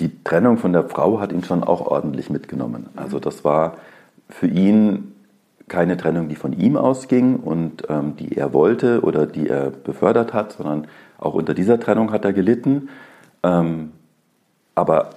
Die 0.00 0.10
Trennung 0.24 0.58
von 0.58 0.72
der 0.72 0.88
Frau 0.88 1.20
hat 1.20 1.32
ihn 1.32 1.44
schon 1.44 1.62
auch 1.62 1.80
ordentlich 1.86 2.28
mitgenommen. 2.28 2.88
Also 2.96 3.20
das 3.20 3.44
war 3.44 3.76
für 4.28 4.48
ihn 4.48 5.12
keine 5.68 5.96
Trennung, 5.96 6.28
die 6.28 6.36
von 6.36 6.52
ihm 6.52 6.76
ausging 6.76 7.36
und 7.36 7.84
ähm, 7.88 8.16
die 8.16 8.36
er 8.36 8.52
wollte 8.52 9.00
oder 9.02 9.26
die 9.26 9.48
er 9.48 9.70
befördert 9.70 10.32
hat, 10.32 10.52
sondern 10.52 10.86
auch 11.18 11.34
unter 11.34 11.54
dieser 11.54 11.80
Trennung 11.80 12.12
hat 12.12 12.24
er 12.24 12.32
gelitten. 12.32 12.88
Ähm, 13.46 13.92
aber 14.74 15.10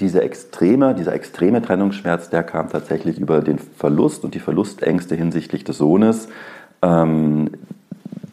diese 0.00 0.20
extreme, 0.22 0.94
dieser 0.94 1.14
extreme 1.14 1.62
Trennungsschmerz, 1.62 2.28
der 2.28 2.42
kam 2.42 2.68
tatsächlich 2.68 3.18
über 3.18 3.40
den 3.40 3.58
Verlust 3.58 4.24
und 4.24 4.34
die 4.34 4.40
Verlustängste 4.40 5.14
hinsichtlich 5.14 5.64
des 5.64 5.78
Sohnes. 5.78 6.28
Ähm, 6.82 7.50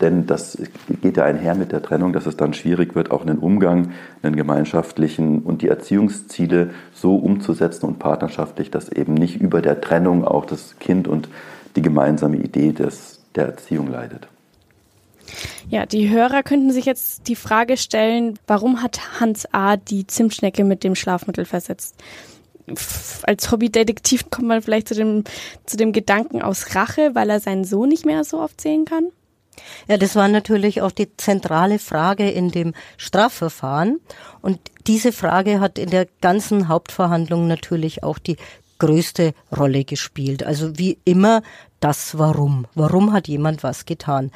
denn 0.01 0.25
das 0.25 0.57
geht 1.01 1.15
ja 1.15 1.23
einher 1.23 1.55
mit 1.55 1.71
der 1.71 1.81
Trennung, 1.81 2.11
dass 2.11 2.25
es 2.25 2.35
dann 2.35 2.53
schwierig 2.53 2.95
wird, 2.95 3.11
auch 3.11 3.21
einen 3.21 3.37
Umgang, 3.37 3.91
einen 4.21 4.35
gemeinschaftlichen 4.35 5.43
und 5.43 5.61
die 5.61 5.69
Erziehungsziele 5.69 6.71
so 6.93 7.15
umzusetzen 7.15 7.85
und 7.85 7.99
partnerschaftlich, 7.99 8.69
dass 8.71 8.89
eben 8.89 9.13
nicht 9.13 9.39
über 9.39 9.61
der 9.61 9.79
Trennung 9.79 10.25
auch 10.25 10.45
das 10.45 10.77
Kind 10.79 11.07
und 11.07 11.29
die 11.77 11.81
gemeinsame 11.81 12.37
Idee 12.37 12.73
des, 12.73 13.21
der 13.35 13.45
Erziehung 13.45 13.87
leidet. 13.87 14.27
Ja, 15.69 15.85
die 15.85 16.09
Hörer 16.09 16.43
könnten 16.43 16.71
sich 16.71 16.85
jetzt 16.85 17.27
die 17.27 17.35
Frage 17.35 17.77
stellen, 17.77 18.39
warum 18.47 18.81
hat 18.83 19.19
Hans 19.19 19.47
A. 19.53 19.77
die 19.77 20.07
Zimtschnecke 20.07 20.63
mit 20.63 20.83
dem 20.83 20.95
Schlafmittel 20.95 21.45
versetzt? 21.45 21.95
Als 23.23 23.51
Hobbydetektiv 23.51 24.29
kommt 24.29 24.47
man 24.47 24.61
vielleicht 24.61 24.87
zu 24.87 24.95
dem, 24.95 25.23
zu 25.65 25.75
dem 25.75 25.91
Gedanken 25.91 26.41
aus 26.41 26.75
Rache, 26.75 27.13
weil 27.13 27.29
er 27.29 27.39
seinen 27.39 27.65
Sohn 27.65 27.89
nicht 27.89 28.05
mehr 28.05 28.23
so 28.23 28.39
oft 28.39 28.61
sehen 28.61 28.85
kann? 28.85 29.09
Ja, 29.87 29.97
das 29.97 30.15
war 30.15 30.27
natürlich 30.27 30.81
auch 30.81 30.91
die 30.91 31.15
zentrale 31.17 31.79
Frage 31.79 32.29
in 32.29 32.49
dem 32.51 32.73
Strafverfahren. 32.97 33.99
Und 34.41 34.59
diese 34.87 35.11
Frage 35.11 35.59
hat 35.59 35.77
in 35.77 35.89
der 35.89 36.07
ganzen 36.21 36.67
Hauptverhandlung 36.67 37.47
natürlich 37.47 38.03
auch 38.03 38.17
die 38.17 38.37
größte 38.79 39.33
Rolle 39.55 39.85
gespielt. 39.85 40.43
Also 40.43 40.77
wie 40.77 40.97
immer 41.05 41.41
das 41.79 42.17
Warum. 42.17 42.65
Warum 42.75 43.13
hat 43.13 43.27
jemand 43.27 43.63
was 43.63 43.85
getan? 43.85 44.31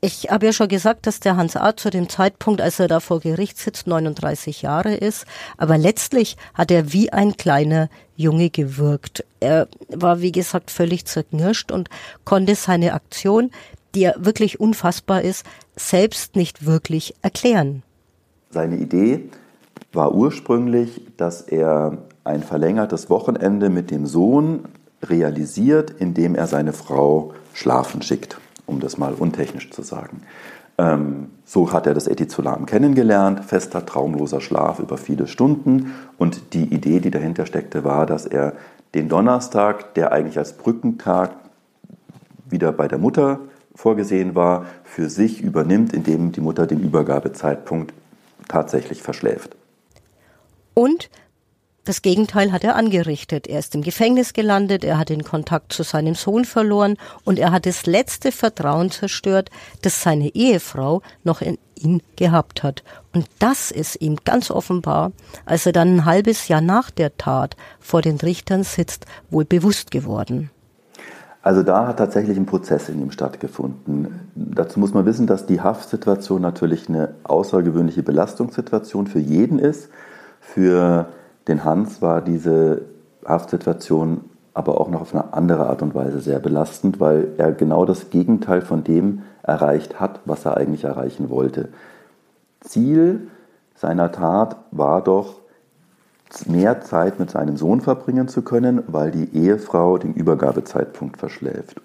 Ich 0.00 0.30
habe 0.30 0.46
ja 0.46 0.52
schon 0.52 0.68
gesagt, 0.68 1.08
dass 1.08 1.18
der 1.18 1.36
Hans 1.36 1.56
A. 1.56 1.76
zu 1.76 1.90
dem 1.90 2.08
Zeitpunkt, 2.08 2.60
als 2.60 2.78
er 2.78 2.86
da 2.86 3.00
vor 3.00 3.18
Gericht 3.18 3.58
sitzt, 3.58 3.88
39 3.88 4.62
Jahre 4.62 4.94
ist. 4.94 5.26
Aber 5.56 5.76
letztlich 5.76 6.36
hat 6.54 6.70
er 6.70 6.92
wie 6.92 7.12
ein 7.12 7.36
kleiner 7.36 7.88
Junge 8.14 8.48
gewirkt. 8.48 9.24
Er 9.40 9.66
war, 9.88 10.20
wie 10.20 10.30
gesagt, 10.30 10.70
völlig 10.70 11.04
zerknirscht 11.06 11.72
und 11.72 11.88
konnte 12.24 12.54
seine 12.54 12.92
Aktion, 12.92 13.50
die 13.96 14.00
ja 14.00 14.12
wirklich 14.18 14.60
unfassbar 14.60 15.22
ist, 15.22 15.44
selbst 15.74 16.36
nicht 16.36 16.64
wirklich 16.64 17.14
erklären. 17.22 17.82
Seine 18.50 18.76
Idee 18.76 19.24
war 19.92 20.14
ursprünglich, 20.14 21.00
dass 21.16 21.40
er 21.42 21.98
ein 22.22 22.44
verlängertes 22.44 23.10
Wochenende 23.10 23.68
mit 23.68 23.90
dem 23.90 24.06
Sohn 24.06 24.60
realisiert, 25.02 25.90
indem 25.90 26.36
er 26.36 26.46
seine 26.46 26.72
Frau 26.72 27.34
schlafen 27.52 28.00
schickt 28.02 28.38
um 28.68 28.80
das 28.80 28.98
mal 28.98 29.14
untechnisch 29.14 29.70
zu 29.70 29.82
sagen. 29.82 30.22
Ähm, 30.78 31.30
so 31.44 31.72
hat 31.72 31.86
er 31.86 31.94
das 31.94 32.06
Etizolam 32.06 32.66
kennengelernt, 32.66 33.44
fester, 33.44 33.84
traumloser 33.84 34.40
Schlaf 34.40 34.78
über 34.78 34.96
viele 34.96 35.26
Stunden. 35.26 35.92
Und 36.16 36.54
die 36.54 36.64
Idee, 36.64 37.00
die 37.00 37.10
dahinter 37.10 37.46
steckte, 37.46 37.84
war, 37.84 38.06
dass 38.06 38.26
er 38.26 38.52
den 38.94 39.08
Donnerstag, 39.08 39.94
der 39.94 40.12
eigentlich 40.12 40.38
als 40.38 40.52
Brückentag 40.52 41.32
wieder 42.48 42.72
bei 42.72 42.88
der 42.88 42.98
Mutter 42.98 43.40
vorgesehen 43.74 44.34
war, 44.34 44.66
für 44.84 45.10
sich 45.10 45.42
übernimmt, 45.42 45.92
indem 45.92 46.32
die 46.32 46.40
Mutter 46.40 46.66
den 46.66 46.80
Übergabezeitpunkt 46.80 47.92
tatsächlich 48.48 49.02
verschläft. 49.02 49.56
Und 50.74 51.10
das 51.88 52.02
Gegenteil 52.02 52.52
hat 52.52 52.64
er 52.64 52.76
angerichtet. 52.76 53.46
Er 53.46 53.58
ist 53.58 53.74
im 53.74 53.80
Gefängnis 53.80 54.34
gelandet, 54.34 54.84
er 54.84 54.98
hat 54.98 55.08
den 55.08 55.24
Kontakt 55.24 55.72
zu 55.72 55.82
seinem 55.82 56.14
Sohn 56.14 56.44
verloren 56.44 56.98
und 57.24 57.38
er 57.38 57.50
hat 57.50 57.64
das 57.64 57.86
letzte 57.86 58.30
Vertrauen 58.30 58.90
zerstört, 58.90 59.50
das 59.80 60.02
seine 60.02 60.34
Ehefrau 60.34 61.00
noch 61.24 61.40
in 61.40 61.56
ihn 61.76 62.02
gehabt 62.16 62.62
hat. 62.62 62.84
Und 63.14 63.26
das 63.38 63.70
ist 63.70 64.02
ihm 64.02 64.16
ganz 64.24 64.50
offenbar, 64.50 65.12
als 65.46 65.64
er 65.64 65.72
dann 65.72 65.96
ein 65.96 66.04
halbes 66.04 66.48
Jahr 66.48 66.60
nach 66.60 66.90
der 66.90 67.16
Tat 67.16 67.56
vor 67.80 68.02
den 68.02 68.18
Richtern 68.18 68.64
sitzt, 68.64 69.06
wohl 69.30 69.46
bewusst 69.46 69.90
geworden. 69.90 70.50
Also 71.40 71.62
da 71.62 71.86
hat 71.86 71.96
tatsächlich 71.96 72.36
ein 72.36 72.44
Prozess 72.44 72.90
in 72.90 73.00
ihm 73.00 73.12
stattgefunden. 73.12 74.28
Dazu 74.34 74.78
muss 74.78 74.92
man 74.92 75.06
wissen, 75.06 75.26
dass 75.26 75.46
die 75.46 75.62
Haftsituation 75.62 76.42
natürlich 76.42 76.90
eine 76.90 77.14
außergewöhnliche 77.24 78.02
Belastungssituation 78.02 79.06
für 79.06 79.20
jeden 79.20 79.58
ist. 79.58 79.88
Für 80.40 81.08
den 81.48 81.64
Hans 81.64 82.00
war 82.02 82.20
diese 82.20 82.82
Haftsituation 83.24 84.24
aber 84.58 84.80
auch 84.80 84.88
noch 84.88 85.02
auf 85.02 85.14
eine 85.14 85.32
andere 85.34 85.68
Art 85.68 85.82
und 85.82 85.94
Weise 85.94 86.18
sehr 86.18 86.40
belastend, 86.40 86.98
weil 86.98 87.28
er 87.38 87.52
genau 87.52 87.84
das 87.84 88.10
Gegenteil 88.10 88.60
von 88.60 88.82
dem 88.82 89.22
erreicht 89.44 90.00
hat, 90.00 90.20
was 90.24 90.44
er 90.44 90.56
eigentlich 90.56 90.82
erreichen 90.82 91.30
wollte. 91.30 91.68
Ziel 92.60 93.28
seiner 93.76 94.10
Tat 94.10 94.56
war 94.72 95.00
doch, 95.02 95.36
mehr 96.46 96.80
Zeit 96.80 97.20
mit 97.20 97.30
seinem 97.30 97.56
Sohn 97.56 97.80
verbringen 97.80 98.26
zu 98.26 98.42
können, 98.42 98.82
weil 98.88 99.12
die 99.12 99.32
Ehefrau 99.32 99.96
den 99.96 100.12
Übergabezeitpunkt 100.12 101.16
verschläft. 101.16 101.80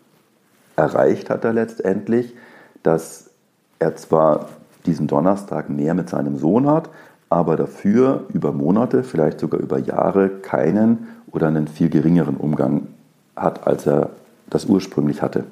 Erreicht 0.75 1.29
hat 1.29 1.46
er 1.46 1.53
letztendlich, 1.53 2.36
dass 2.82 3.29
er 3.77 3.96
zwar 3.96 4.50
diesen 4.88 5.05
Donnerstag 5.08 5.70
mehr 5.70 5.93
mit 5.93 6.10
seinem 6.10 6.39
Sohn 6.39 6.67
hat, 6.67 6.89
aber 7.33 7.55
dafür 7.55 8.25
über 8.31 8.51
Monate, 8.51 9.03
vielleicht 9.03 9.39
sogar 9.39 9.59
über 9.59 9.79
Jahre 9.79 10.29
keinen 10.29 11.07
oder 11.31 11.47
einen 11.47 11.67
viel 11.67 11.89
geringeren 11.89 12.37
Umgang 12.37 12.89
hat, 13.35 13.65
als 13.65 13.87
er 13.87 14.11
das 14.51 14.65
ursprünglich 14.65 15.23
hatte. 15.23 15.45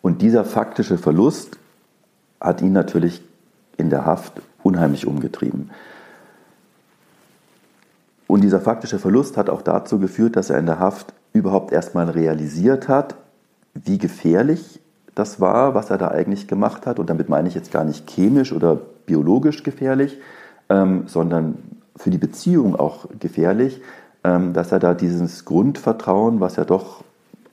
Und 0.00 0.22
dieser 0.22 0.44
faktische 0.44 0.96
Verlust 0.96 1.58
hat 2.40 2.62
ihn 2.62 2.72
natürlich 2.72 3.20
in 3.78 3.90
der 3.90 4.06
Haft 4.06 4.40
unheimlich 4.62 5.08
umgetrieben. 5.08 5.70
Und 8.28 8.42
dieser 8.42 8.60
faktische 8.60 9.00
Verlust 9.00 9.36
hat 9.36 9.50
auch 9.50 9.62
dazu 9.62 9.98
geführt, 9.98 10.36
dass 10.36 10.50
er 10.50 10.58
in 10.58 10.66
der 10.66 10.78
Haft 10.78 11.14
überhaupt 11.32 11.72
erstmal 11.72 12.08
realisiert 12.10 12.86
hat, 12.86 13.16
wie 13.74 13.98
gefährlich 13.98 14.78
das 15.14 15.40
war, 15.40 15.74
was 15.74 15.90
er 15.90 15.98
da 15.98 16.08
eigentlich 16.08 16.48
gemacht 16.48 16.86
hat. 16.86 16.98
Und 16.98 17.10
damit 17.10 17.28
meine 17.28 17.48
ich 17.48 17.54
jetzt 17.54 17.72
gar 17.72 17.84
nicht 17.84 18.08
chemisch 18.08 18.52
oder 18.52 18.78
biologisch 19.06 19.62
gefährlich, 19.62 20.18
ähm, 20.68 21.04
sondern 21.06 21.58
für 21.96 22.10
die 22.10 22.18
Beziehung 22.18 22.76
auch 22.76 23.06
gefährlich, 23.18 23.80
ähm, 24.24 24.52
dass 24.52 24.72
er 24.72 24.78
da 24.78 24.94
dieses 24.94 25.44
Grundvertrauen, 25.44 26.40
was 26.40 26.56
ja 26.56 26.64
doch 26.64 27.02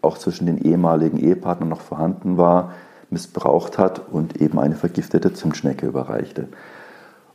auch 0.01 0.17
zwischen 0.17 0.45
den 0.45 0.59
ehemaligen 0.59 1.17
Ehepartnern 1.17 1.69
noch 1.69 1.81
vorhanden 1.81 2.38
war, 2.38 2.74
missbraucht 3.09 3.77
hat 3.77 4.01
und 4.12 4.41
eben 4.41 4.59
eine 4.59 4.75
vergiftete 4.75 5.33
Zimtschnecke 5.33 5.85
überreichte. 5.85 6.47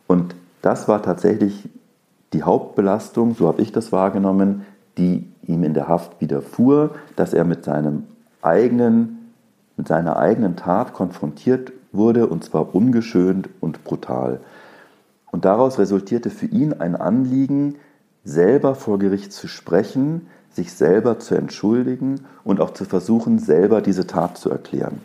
Und 0.06 0.34
das 0.62 0.88
war 0.88 1.02
tatsächlich 1.02 1.68
die 2.32 2.42
Hauptbelastung, 2.42 3.34
so 3.34 3.48
habe 3.48 3.62
ich 3.62 3.72
das 3.72 3.92
wahrgenommen, 3.92 4.66
die 4.98 5.26
ihm 5.46 5.64
in 5.64 5.74
der 5.74 5.88
Haft 5.88 6.20
widerfuhr, 6.20 6.90
dass 7.16 7.32
er 7.32 7.44
mit 7.44 7.64
seinem 7.64 8.04
eigenen, 8.42 9.19
mit 9.76 9.88
seiner 9.88 10.16
eigenen 10.16 10.56
Tat 10.56 10.92
konfrontiert 10.92 11.72
wurde 11.92 12.26
und 12.26 12.44
zwar 12.44 12.74
ungeschönt 12.74 13.48
und 13.60 13.84
brutal. 13.84 14.40
Und 15.30 15.44
daraus 15.44 15.78
resultierte 15.78 16.30
für 16.30 16.46
ihn 16.46 16.74
ein 16.74 16.96
Anliegen, 16.96 17.76
selber 18.24 18.74
vor 18.74 18.98
Gericht 18.98 19.32
zu 19.32 19.48
sprechen, 19.48 20.26
sich 20.50 20.72
selber 20.72 21.18
zu 21.18 21.34
entschuldigen 21.34 22.22
und 22.44 22.60
auch 22.60 22.70
zu 22.70 22.84
versuchen, 22.84 23.38
selber 23.38 23.80
diese 23.80 24.06
Tat 24.06 24.36
zu 24.36 24.50
erklären. 24.50 25.00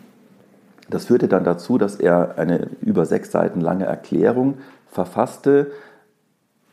Das 0.90 1.06
führte 1.06 1.28
dann 1.28 1.44
dazu, 1.44 1.78
dass 1.78 1.96
er 1.96 2.38
eine 2.38 2.68
über 2.80 3.06
sechs 3.06 3.30
Seiten 3.30 3.60
lange 3.60 3.84
Erklärung 3.84 4.58
verfasste, 4.90 5.72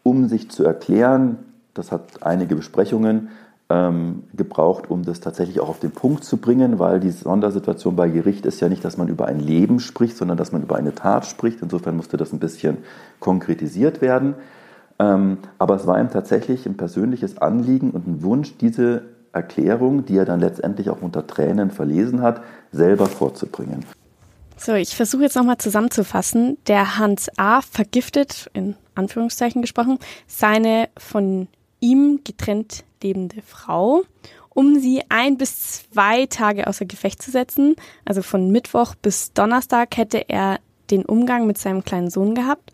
um 0.03 0.27
sich 0.27 0.51
zu 0.51 0.63
erklären. 0.63 1.39
Das 1.73 1.91
hat 1.91 2.21
einige 2.21 2.55
Besprechungen 2.55 3.29
ähm, 3.69 4.23
gebraucht, 4.35 4.89
um 4.89 5.03
das 5.03 5.19
tatsächlich 5.19 5.59
auch 5.59 5.69
auf 5.69 5.79
den 5.79 5.91
Punkt 5.91 6.23
zu 6.23 6.37
bringen, 6.37 6.79
weil 6.79 6.99
die 6.99 7.11
Sondersituation 7.11 7.95
bei 7.95 8.09
Gericht 8.09 8.45
ist 8.45 8.59
ja 8.59 8.69
nicht, 8.69 8.83
dass 8.83 8.97
man 8.97 9.07
über 9.07 9.25
ein 9.27 9.39
Leben 9.39 9.79
spricht, 9.79 10.17
sondern 10.17 10.37
dass 10.37 10.51
man 10.51 10.63
über 10.63 10.75
eine 10.75 10.93
Tat 10.93 11.25
spricht. 11.25 11.61
Insofern 11.61 11.95
musste 11.95 12.17
das 12.17 12.33
ein 12.33 12.39
bisschen 12.39 12.77
konkretisiert 13.19 14.01
werden. 14.01 14.35
Ähm, 14.99 15.37
aber 15.57 15.75
es 15.75 15.87
war 15.87 15.99
ihm 15.99 16.09
tatsächlich 16.09 16.65
ein 16.65 16.77
persönliches 16.77 17.37
Anliegen 17.37 17.91
und 17.91 18.07
ein 18.07 18.23
Wunsch, 18.23 18.57
diese 18.57 19.03
Erklärung, 19.31 20.05
die 20.05 20.17
er 20.17 20.25
dann 20.25 20.39
letztendlich 20.39 20.89
auch 20.89 21.01
unter 21.01 21.25
Tränen 21.25 21.71
verlesen 21.71 22.21
hat, 22.21 22.41
selber 22.71 23.07
vorzubringen. 23.07 23.83
So, 24.55 24.73
ich 24.73 24.95
versuche 24.95 25.23
jetzt 25.23 25.35
nochmal 25.35 25.57
zusammenzufassen. 25.57 26.57
Der 26.67 26.99
Hans 26.99 27.29
A. 27.37 27.61
vergiftet, 27.61 28.49
in 28.53 28.75
Anführungszeichen 28.93 29.61
gesprochen, 29.61 29.97
seine 30.27 30.89
von 30.95 31.47
ihm 31.83 32.21
getrennt 32.23 32.85
lebende 33.03 33.41
Frau, 33.41 34.03
um 34.49 34.79
sie 34.79 35.01
ein 35.09 35.37
bis 35.37 35.83
zwei 35.91 36.25
Tage 36.27 36.67
außer 36.67 36.85
Gefecht 36.85 37.21
zu 37.21 37.29
setzen. 37.29 37.75
Also 38.05 38.21
von 38.21 38.49
Mittwoch 38.49 38.95
bis 38.95 39.33
Donnerstag 39.33 39.97
hätte 39.97 40.29
er 40.29 40.59
den 40.89 41.03
Umgang 41.03 41.45
mit 41.45 41.57
seinem 41.57 41.83
kleinen 41.83 42.09
Sohn 42.09 42.35
gehabt. 42.35 42.71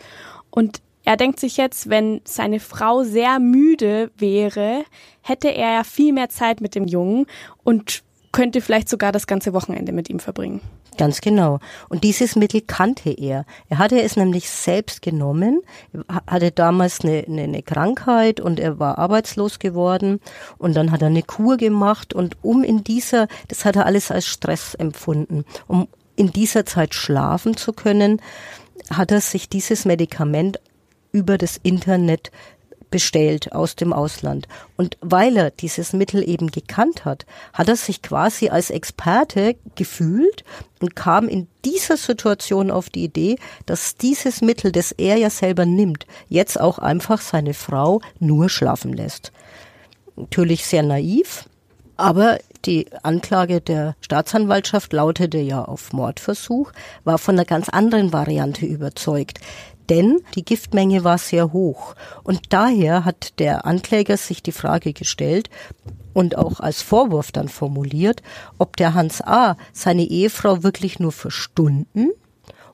Und 0.52 0.82
er 1.06 1.18
denkt 1.18 1.40
sich 1.40 1.58
jetzt, 1.58 1.90
wenn 1.90 2.22
seine 2.24 2.60
Frau 2.60 3.04
sehr 3.04 3.40
müde 3.40 4.12
wäre, 4.16 4.84
hätte 5.22 5.48
er 5.48 5.74
ja 5.74 5.84
viel 5.84 6.14
mehr 6.14 6.30
Zeit 6.30 6.62
mit 6.62 6.76
dem 6.76 6.86
Jungen 6.86 7.26
und 7.64 8.04
könnte 8.32 8.62
vielleicht 8.62 8.90
sogar 8.90 9.12
das 9.12 9.26
ganze 9.26 9.54
Wochenende 9.54 9.92
mit 9.92 10.10
ihm 10.10 10.20
verbringen. 10.20 10.62
Ganz 11.00 11.22
genau. 11.22 11.60
Und 11.88 12.04
dieses 12.04 12.36
Mittel 12.36 12.60
kannte 12.60 13.10
er. 13.10 13.46
Er 13.70 13.78
hatte 13.78 14.02
es 14.02 14.18
nämlich 14.18 14.50
selbst 14.50 15.02
genommen, 15.02 15.62
hatte 16.28 16.52
damals 16.52 17.06
eine, 17.06 17.24
eine, 17.26 17.44
eine, 17.44 17.64
Krankheit 17.64 18.42
und 18.42 18.60
er 18.60 18.80
war 18.80 18.98
arbeitslos 18.98 19.60
geworden 19.60 20.20
und 20.58 20.76
dann 20.76 20.92
hat 20.92 21.02
er 21.02 21.08
eine 21.08 21.24
Kur 21.24 21.56
gemacht 21.56 22.14
und 22.14 22.36
um 22.42 22.66
in 22.66 22.84
dieser, 22.84 23.30
das 23.48 23.64
hat 23.64 23.78
er 23.78 23.86
alles 23.86 24.12
als 24.12 24.28
Stress 24.28 24.76
empfunden, 24.76 25.46
um 25.68 25.88
in 26.18 26.34
dieser 26.34 26.66
Zeit 26.66 26.94
schlafen 26.94 27.56
zu 27.56 27.72
können, 27.72 28.22
hat 28.92 29.14
er 29.14 29.22
sich 29.22 29.48
dieses 29.48 29.86
Medikament 29.86 30.60
über 31.14 31.38
das 31.38 31.62
Internet 31.64 32.30
bestellt 32.90 33.54
aus 33.54 33.76
dem 33.76 33.94
Ausland. 33.94 34.48
Und 34.78 34.98
weil 35.02 35.38
er 35.38 35.52
dieses 35.52 35.94
Mittel 35.94 36.28
eben 36.28 36.52
gekannt 36.52 37.06
hat, 37.06 37.26
hat 37.54 37.68
er 37.68 37.76
sich 37.76 38.02
quasi 38.02 38.50
als 38.50 38.70
Experte 38.70 39.56
gefühlt 39.76 40.44
und 40.82 40.96
kam 40.96 41.28
in 41.28 41.48
dieser 41.66 41.98
Situation 41.98 42.72
auf 42.72 42.90
die 42.90 43.04
Idee, 43.04 43.38
dass 43.66 43.96
dieses 43.96 44.42
Mittel, 44.42 44.72
das 44.72 44.92
er 44.92 45.18
ja 45.18 45.30
selber 45.30 45.66
nimmt, 45.66 46.06
jetzt 46.28 46.60
auch 46.60 46.80
einfach 46.80 47.22
seine 47.22 47.54
Frau 47.54 48.02
nur 48.20 48.50
schlafen 48.50 48.94
lässt. 48.94 49.32
Natürlich 50.16 50.66
sehr 50.66 50.84
naiv, 50.84 51.46
aber 51.96 52.40
die 52.66 52.88
Anklage 53.04 53.62
der 53.62 53.96
Staatsanwaltschaft 54.02 54.94
lautete 54.94 55.38
ja 55.38 55.64
auf 55.64 55.92
Mordversuch, 55.94 56.72
war 57.04 57.18
von 57.18 57.36
einer 57.36 57.46
ganz 57.46 57.70
anderen 57.70 58.14
Variante 58.14 58.66
überzeugt 58.66 59.40
denn 59.90 60.22
die 60.36 60.46
Giftmenge 60.46 61.04
war 61.04 61.18
sehr 61.18 61.52
hoch. 61.54 61.96
Und 62.24 62.54
daher 62.54 63.06
hat 63.06 63.40
der 63.40 63.66
Ankläger 63.66 64.18
sich 64.18 64.44
die 64.44 64.52
Frage 64.52 64.94
gestellt 64.94 65.50
und 66.14 66.38
auch 66.38 66.60
als 66.60 66.82
Vorwurf 66.82 67.32
dann 67.32 67.50
formuliert, 67.50 68.22
ob 68.58 68.78
der 68.78 68.94
Hans 68.94 69.22
A. 69.22 69.58
seine 69.74 70.04
Ehefrau 70.04 70.64
wirklich 70.64 71.00
nur 71.00 71.12
für 71.12 71.32
Stunden 71.32 72.12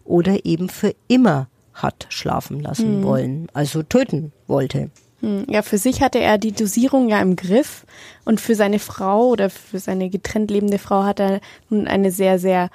oder 0.04 0.46
eben 0.46 0.70
für 0.70 0.96
immer 1.08 1.48
hat 1.74 2.08
schlafen 2.10 2.62
lassen 2.62 3.00
mhm. 3.00 3.04
wollen, 3.04 3.48
also 3.54 3.84
töten 3.84 4.32
wollte. 4.48 4.90
Hm, 5.22 5.46
ja, 5.50 5.62
für 5.62 5.78
sich 5.78 6.02
hatte 6.02 6.20
er 6.20 6.38
die 6.38 6.52
Dosierung 6.52 7.10
ja 7.10 7.22
im 7.22 7.36
Griff 7.36 7.86
und 8.24 8.40
für 8.40 8.56
seine 8.56 8.80
Frau 8.80 9.28
oder 9.28 9.50
für 9.50 9.80
seine 9.80 10.10
getrennt 10.10 10.52
lebende 10.52 10.80
Frau 10.80 11.04
hat 11.04 11.20
er 11.20 11.42
nun 11.70 11.88
eine 11.88 12.12
sehr, 12.12 12.40
sehr 12.40 12.70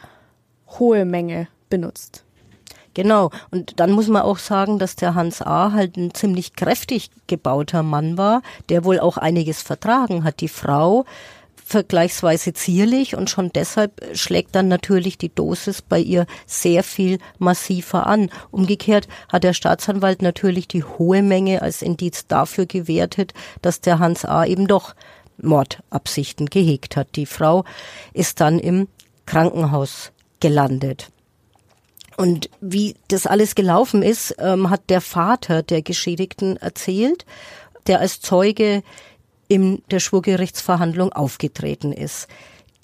hohe 0.79 1.05
Menge 1.05 1.49
benutzt. 1.69 2.25
Genau. 2.95 3.31
Und 3.51 3.79
dann 3.79 3.93
muss 3.93 4.09
man 4.09 4.23
auch 4.23 4.39
sagen, 4.39 4.79
dass 4.79 4.97
der 4.97 5.15
Hans 5.15 5.43
A. 5.43 5.73
halt 5.73 5.97
ein 5.97 6.13
ziemlich 6.13 6.55
kräftig 6.55 7.11
gebauter 7.27 7.83
Mann 7.83 8.19
war, 8.19 8.43
der 8.69 8.85
wohl 8.85 8.99
auch 8.99 9.17
einiges 9.17 9.63
vertragen 9.63 10.25
hat. 10.25 10.41
Die 10.41 10.49
Frau 10.49 11.05
vergleichsweise 11.71 12.53
zierlich 12.53 13.15
und 13.15 13.31
schon 13.31 13.51
deshalb 13.53 14.05
schlägt 14.15 14.57
dann 14.57 14.67
natürlich 14.67 15.19
die 15.19 15.33
Dosis 15.33 15.83
bei 15.83 16.01
ihr 16.01 16.27
sehr 16.45 16.83
viel 16.83 17.19
massiver 17.39 18.09
an. 18.09 18.29
Umgekehrt 18.51 19.07
hat 19.29 19.45
der 19.45 19.53
Staatsanwalt 19.53 20.21
natürlich 20.21 20.67
die 20.67 20.83
hohe 20.83 21.23
Menge 21.23 21.63
als 21.63 21.83
Indiz 21.83 22.27
dafür 22.27 22.67
gewertet, 22.67 23.35
dass 23.63 23.81
der 23.81 24.01
Hans 24.01 24.25
A. 24.25 24.45
eben 24.45 24.67
doch 24.67 24.97
Mordabsichten 25.41 26.47
gehegt 26.47 26.97
hat. 26.97 27.15
Die 27.15 27.27
Frau 27.27 27.65
ist 28.13 28.41
dann 28.41 28.59
im 28.59 28.89
Krankenhaus 29.27 30.11
gelandet. 30.41 31.09
Und 32.21 32.51
wie 32.61 32.97
das 33.09 33.27
alles 33.27 33.55
gelaufen 33.55 34.03
ist, 34.03 34.35
ähm, 34.39 34.69
hat 34.69 34.91
der 34.91 35.01
Vater 35.01 35.63
der 35.63 35.81
Geschädigten 35.81 36.59
erzählt, 36.59 37.25
der 37.87 38.01
als 38.01 38.21
Zeuge 38.21 38.83
in 39.49 39.83
der 39.91 40.01
Schwurgerichtsverhandlung 40.01 41.15
aufgetreten 41.15 41.93
ist. 41.95 42.29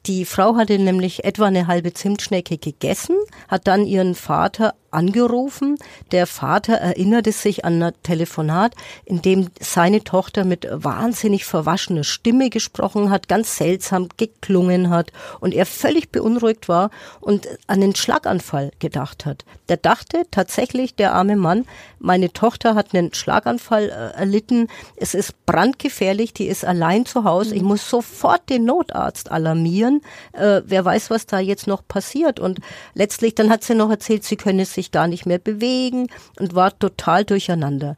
Die 0.07 0.25
Frau 0.25 0.57
hatte 0.57 0.79
nämlich 0.79 1.25
etwa 1.25 1.45
eine 1.45 1.67
halbe 1.67 1.93
Zimtschnecke 1.93 2.57
gegessen, 2.57 3.17
hat 3.47 3.67
dann 3.67 3.85
ihren 3.85 4.15
Vater 4.15 4.75
angerufen. 4.97 5.77
Der 6.11 6.27
Vater 6.27 6.75
erinnerte 6.75 7.33
sich 7.33 7.65
an 7.65 7.83
ein 7.83 7.93
Telefonat, 8.03 8.75
in 9.05 9.23
dem 9.23 9.49
seine 9.61 10.03
Tochter 10.03 10.45
mit 10.45 10.67
wahnsinnig 10.71 11.45
verwaschener 11.45 12.03
Stimme 12.05 12.51
gesprochen 12.51 13.11
hat, 13.11 13.29
ganz 13.29 13.57
seltsam 13.57 14.09
geklungen 14.17 14.91
hat 14.91 15.13
und 15.41 15.55
er 15.55 15.67
völlig 15.67 16.11
beunruhigt 16.11 16.69
war 16.69 16.91
und 17.21 17.47
an 17.67 17.81
den 17.81 17.95
Schlaganfall 17.95 18.73
gedacht 18.79 19.27
hat. 19.27 19.45
Der 19.69 19.77
dachte 19.77 20.23
tatsächlich, 20.31 20.95
der 20.95 21.13
arme 21.13 21.37
Mann, 21.37 21.67
meine 21.99 22.33
Tochter 22.33 22.75
hat 22.75 22.95
einen 22.95 23.13
Schlaganfall 23.13 23.89
äh, 23.89 24.19
erlitten, 24.19 24.69
es 24.97 25.15
ist 25.15 25.45
brandgefährlich, 25.45 26.33
die 26.33 26.47
ist 26.47 26.65
allein 26.65 27.05
zu 27.05 27.25
Hause, 27.25 27.55
ich 27.55 27.63
muss 27.63 27.89
sofort 27.89 28.49
den 28.49 28.65
Notarzt 28.65 29.31
alarmieren, 29.31 30.03
äh, 30.33 30.63
wer 30.65 30.85
weiß, 30.85 31.11
was 31.11 31.27
da 31.27 31.39
jetzt 31.39 31.67
noch 31.67 31.87
passiert. 31.87 32.39
Und 32.39 32.61
letztlich, 32.95 33.35
dann 33.35 33.51
hat 33.51 33.65
sie 33.65 33.75
noch 33.75 33.91
erzählt, 33.91 34.25
sie 34.25 34.37
könne 34.37 34.65
sich 34.67 34.86
sich 34.87 34.93
gar 34.93 35.09
nicht 35.09 35.27
mehr 35.27 35.39
bewegen 35.39 36.09
und 36.39 36.55
war 36.55 36.79
total 36.79 37.25
durcheinander. 37.25 37.97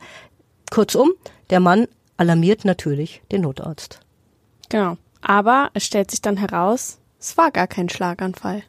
Kurzum, 0.70 1.12
der 1.50 1.60
Mann 1.60 1.86
alarmiert 2.16 2.64
natürlich 2.64 3.22
den 3.30 3.42
Notarzt. 3.42 4.00
Genau. 4.68 4.96
Aber 5.20 5.70
es 5.74 5.84
stellt 5.84 6.10
sich 6.10 6.22
dann 6.22 6.36
heraus, 6.36 6.98
es 7.18 7.36
war 7.36 7.50
gar 7.50 7.66
kein 7.66 7.88
Schlaganfall. 7.88 8.62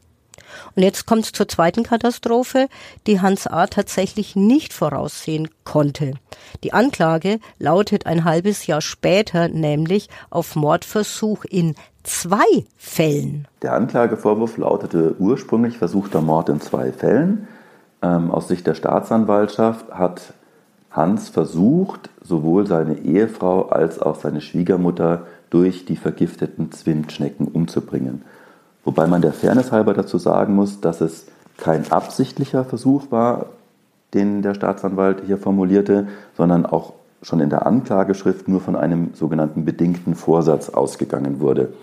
Und 0.76 0.82
jetzt 0.82 1.06
kommt 1.06 1.26
es 1.26 1.32
zur 1.32 1.48
zweiten 1.48 1.84
Katastrophe, 1.84 2.68
die 3.06 3.22
Hans 3.22 3.46
A. 3.46 3.68
tatsächlich 3.68 4.36
nicht 4.36 4.74
voraussehen 4.74 5.50
konnte. 5.64 6.14
Die 6.64 6.74
Anklage 6.74 7.40
lautet 7.60 8.08
ein 8.08 8.24
halbes 8.24 8.66
Jahr 8.66 8.82
später 8.82 9.48
nämlich 9.48 10.10
auf 10.32 10.56
Mordversuch 10.56 11.46
in 11.46 11.76
zwei 12.02 12.66
Fällen. 12.78 13.48
Der 13.62 13.74
Anklagevorwurf 13.74 14.58
lautete 14.58 15.16
ursprünglich 15.20 15.78
versuchter 15.78 16.22
Mord 16.22 16.50
in 16.50 16.62
zwei 16.62 16.92
Fällen. 16.92 17.48
Ähm, 18.02 18.32
aus 18.32 18.48
Sicht 18.48 18.66
der 18.68 18.76
Staatsanwaltschaft 18.76 19.92
hat 19.92 20.34
Hans 20.92 21.30
versucht, 21.30 22.10
sowohl 22.24 22.66
seine 22.66 22.98
Ehefrau 23.00 23.70
als 23.70 24.00
auch 24.00 24.16
seine 24.16 24.42
Schwiegermutter 24.42 25.28
durch 25.50 25.86
die 25.86 25.96
vergifteten 25.96 26.72
Zimtschnecken 26.72 27.48
umzubringen. 27.48 28.24
Wobei 28.84 29.08
man 29.08 29.22
der 29.22 29.34
Fairness 29.34 29.72
halber 29.72 29.94
dazu 29.94 30.18
sagen 30.18 30.56
muss, 30.56 30.82
dass 30.82 31.02
es 31.02 31.28
kein 31.58 31.92
absichtlicher 31.92 32.64
Versuch 32.64 33.12
war, 33.12 33.48
den 34.14 34.42
der 34.42 34.56
Staatsanwalt 34.56 35.24
hier 35.26 35.38
formulierte, 35.38 36.08
sondern 36.36 36.66
auch 36.66 36.94
schon 37.22 37.42
in 37.42 37.50
der 37.50 37.66
Anklageschrift 37.66 38.48
nur 38.48 38.62
von 38.62 38.76
einem 38.76 39.14
sogenannten 39.14 39.66
bedingten 39.66 40.16
Vorsatz 40.16 40.70
ausgegangen 40.70 41.40
wurde. 41.40 41.74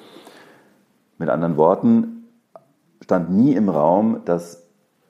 Mit 1.19 1.29
anderen 1.29 1.57
Worten 1.57 2.25
stand 3.03 3.31
nie 3.31 3.55
im 3.55 3.69
Raum, 3.69 4.23
dass 4.25 4.66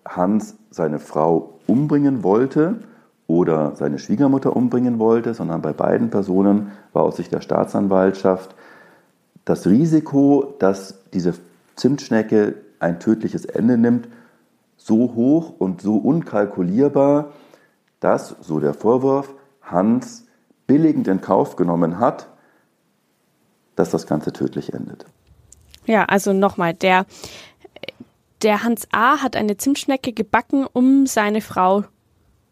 Hans 0.09 0.57
seine 0.71 0.99
Frau 0.99 1.59
umbringen 1.67 2.23
wollte 2.23 2.77
oder 3.27 3.75
seine 3.75 3.99
Schwiegermutter 3.99 4.55
umbringen 4.55 4.99
wollte, 4.99 5.35
sondern 5.35 5.63
bei 5.63 5.73
beiden 5.73 6.11
Personen 6.11 6.73
war 6.93 7.03
aus 7.03 7.17
Sicht 7.17 7.33
der 7.33 7.41
Staatsanwaltschaft 7.41 8.55
das 9.45 9.67
Risiko, 9.67 10.55
dass 10.59 11.03
diese 11.13 11.35
Zimtschnecke 11.77 12.57
ein 12.79 13.01
tödliches 13.01 13.45
Ende 13.45 13.79
nimmt, 13.79 14.09
so 14.77 15.15
hoch 15.15 15.55
und 15.59 15.81
so 15.81 15.97
unkalkulierbar, 15.97 17.33
dass, 18.01 18.37
so 18.41 18.61
der 18.61 18.75
Vorwurf, 18.75 19.33
Hans 19.63 20.27
billigend 20.67 21.09
in 21.09 21.21
Kauf 21.21 21.57
genommen 21.57 21.99
hat, 21.99 22.29
dass 23.75 23.91
das 23.91 24.07
Ganze 24.07 24.33
tödlich 24.33 24.73
endet. 24.73 25.07
Ja, 25.87 26.05
also 26.05 26.33
nochmal, 26.33 26.75
der 26.75 27.07
der 28.47 28.63
Hans 28.63 28.87
A. 28.93 29.19
hat 29.23 29.35
eine 29.35 29.57
Zimtschnecke 29.57 30.13
gebacken, 30.13 30.67
um 30.73 31.07
seine 31.07 31.41
Frau 31.41 31.85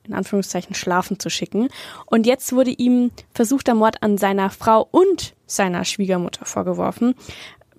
in 0.07 0.13
Anführungszeichen 0.13 0.75
schlafen 0.75 1.21
zu 1.21 1.31
schicken. 1.31 1.69
Und 2.07 2.27
jetzt 2.27 2.53
wurde 2.53 2.73
ihm 2.73 3.13
versuchter 3.33 3.75
Mord 3.75 4.03
an 4.03 4.19
seiner 4.19 4.51
Frau 4.51 4.89
und 4.91 5.35
seiner 5.47 5.85
Schwiegermutter 5.85 6.45
vorgeworfen. 6.45 7.15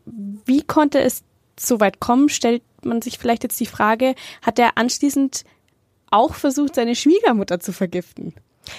Wie 0.05 0.63
konnte 0.63 1.01
es 1.01 1.23
so 1.59 1.81
weit 1.81 1.99
kommen, 1.99 2.29
stellt 2.29 2.63
man 2.83 3.01
sich 3.01 3.19
vielleicht 3.19 3.43
jetzt 3.43 3.59
die 3.59 3.65
Frage, 3.65 4.15
hat 4.41 4.59
er 4.59 4.77
anschließend 4.77 5.43
auch 6.09 6.35
versucht, 6.35 6.75
seine 6.75 6.95
Schwiegermutter 6.95 7.59
zu 7.59 7.73
vergiften? 7.73 8.33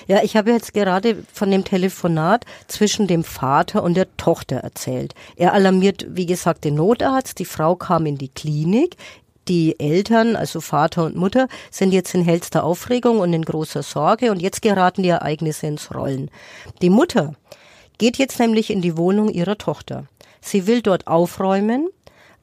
Ja, 0.07 0.22
ich 0.22 0.37
habe 0.37 0.51
jetzt 0.51 0.72
gerade 0.72 1.22
von 1.33 1.51
dem 1.51 1.62
Telefonat 1.64 2.44
zwischen 2.66 3.07
dem 3.07 3.22
Vater 3.22 3.83
und 3.83 3.94
der 3.94 4.16
Tochter 4.16 4.57
erzählt. 4.57 5.14
Er 5.37 5.53
alarmiert, 5.53 6.07
wie 6.09 6.27
gesagt, 6.27 6.64
den 6.64 6.75
Notarzt. 6.75 7.38
Die 7.38 7.44
Frau 7.44 7.77
kam 7.77 8.07
in 8.07 8.18
die 8.18 8.29
Klinik. 8.29 8.96
Die 9.48 9.78
Eltern, 9.78 10.35
also 10.35 10.61
Vater 10.61 11.04
und 11.04 11.14
Mutter, 11.14 11.46
sind 11.70 11.92
jetzt 11.92 12.14
in 12.14 12.24
hellster 12.24 12.64
Aufregung 12.64 13.20
und 13.20 13.32
in 13.32 13.44
großer 13.44 13.85
Sorge 13.85 14.32
und 14.32 14.42
jetzt 14.42 14.61
geraten 14.61 15.04
die 15.04 15.09
Ereignisse 15.09 15.68
ins 15.68 15.94
Rollen. 15.94 16.30
Die 16.82 16.90
Mutter 16.90 17.35
geht 17.98 18.16
jetzt 18.18 18.40
nämlich 18.40 18.70
in 18.70 18.82
die 18.82 18.96
Wohnung 18.96 19.28
ihrer 19.28 19.56
Tochter. 19.56 20.06
Sie 20.40 20.66
will 20.66 20.82
dort 20.82 21.06
aufräumen, 21.06 21.88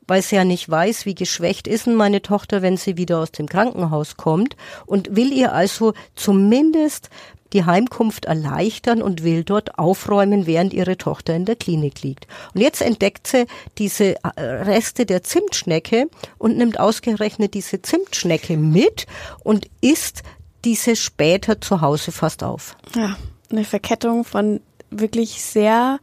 weil 0.07 0.21
sie 0.21 0.35
ja 0.35 0.45
nicht 0.45 0.69
weiß, 0.69 1.05
wie 1.05 1.15
geschwächt 1.15 1.67
ist 1.67 1.87
denn 1.87 1.95
meine 1.95 2.21
Tochter, 2.21 2.61
wenn 2.61 2.77
sie 2.77 2.97
wieder 2.97 3.19
aus 3.19 3.31
dem 3.31 3.47
Krankenhaus 3.47 4.17
kommt 4.17 4.55
und 4.85 5.15
will 5.15 5.31
ihr 5.31 5.53
also 5.53 5.93
zumindest 6.15 7.09
die 7.53 7.65
Heimkunft 7.65 8.25
erleichtern 8.25 9.01
und 9.01 9.23
will 9.23 9.43
dort 9.43 9.77
aufräumen, 9.77 10.45
während 10.45 10.73
ihre 10.73 10.97
Tochter 10.97 11.35
in 11.35 11.45
der 11.45 11.55
Klinik 11.55 12.01
liegt. 12.01 12.27
Und 12.53 12.61
jetzt 12.61 12.81
entdeckt 12.81 13.27
sie 13.27 13.45
diese 13.77 14.15
äh, 14.15 14.41
Reste 14.41 15.05
der 15.05 15.23
Zimtschnecke 15.23 16.09
und 16.37 16.57
nimmt 16.57 16.79
ausgerechnet 16.79 17.53
diese 17.53 17.81
Zimtschnecke 17.81 18.57
mit 18.57 19.05
und 19.43 19.67
isst 19.81 20.23
diese 20.65 20.95
später 20.95 21.61
zu 21.61 21.81
Hause 21.81 22.11
fast 22.11 22.43
auf. 22.43 22.75
Ja, 22.95 23.17
eine 23.51 23.65
Verkettung 23.65 24.23
von 24.23 24.61
wirklich 24.89 25.41
sehr 25.43 25.99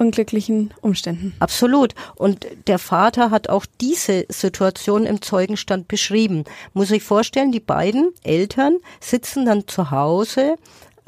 unglücklichen 0.00 0.72
Umständen. 0.80 1.34
Absolut. 1.40 1.94
Und 2.16 2.46
der 2.66 2.78
Vater 2.78 3.30
hat 3.30 3.48
auch 3.48 3.66
diese 3.80 4.24
Situation 4.30 5.04
im 5.04 5.20
Zeugenstand 5.20 5.88
beschrieben. 5.88 6.44
Muss 6.72 6.90
ich 6.90 7.02
vorstellen, 7.02 7.52
die 7.52 7.60
beiden 7.60 8.08
Eltern 8.24 8.78
sitzen 8.98 9.44
dann 9.44 9.68
zu 9.68 9.90
Hause 9.90 10.56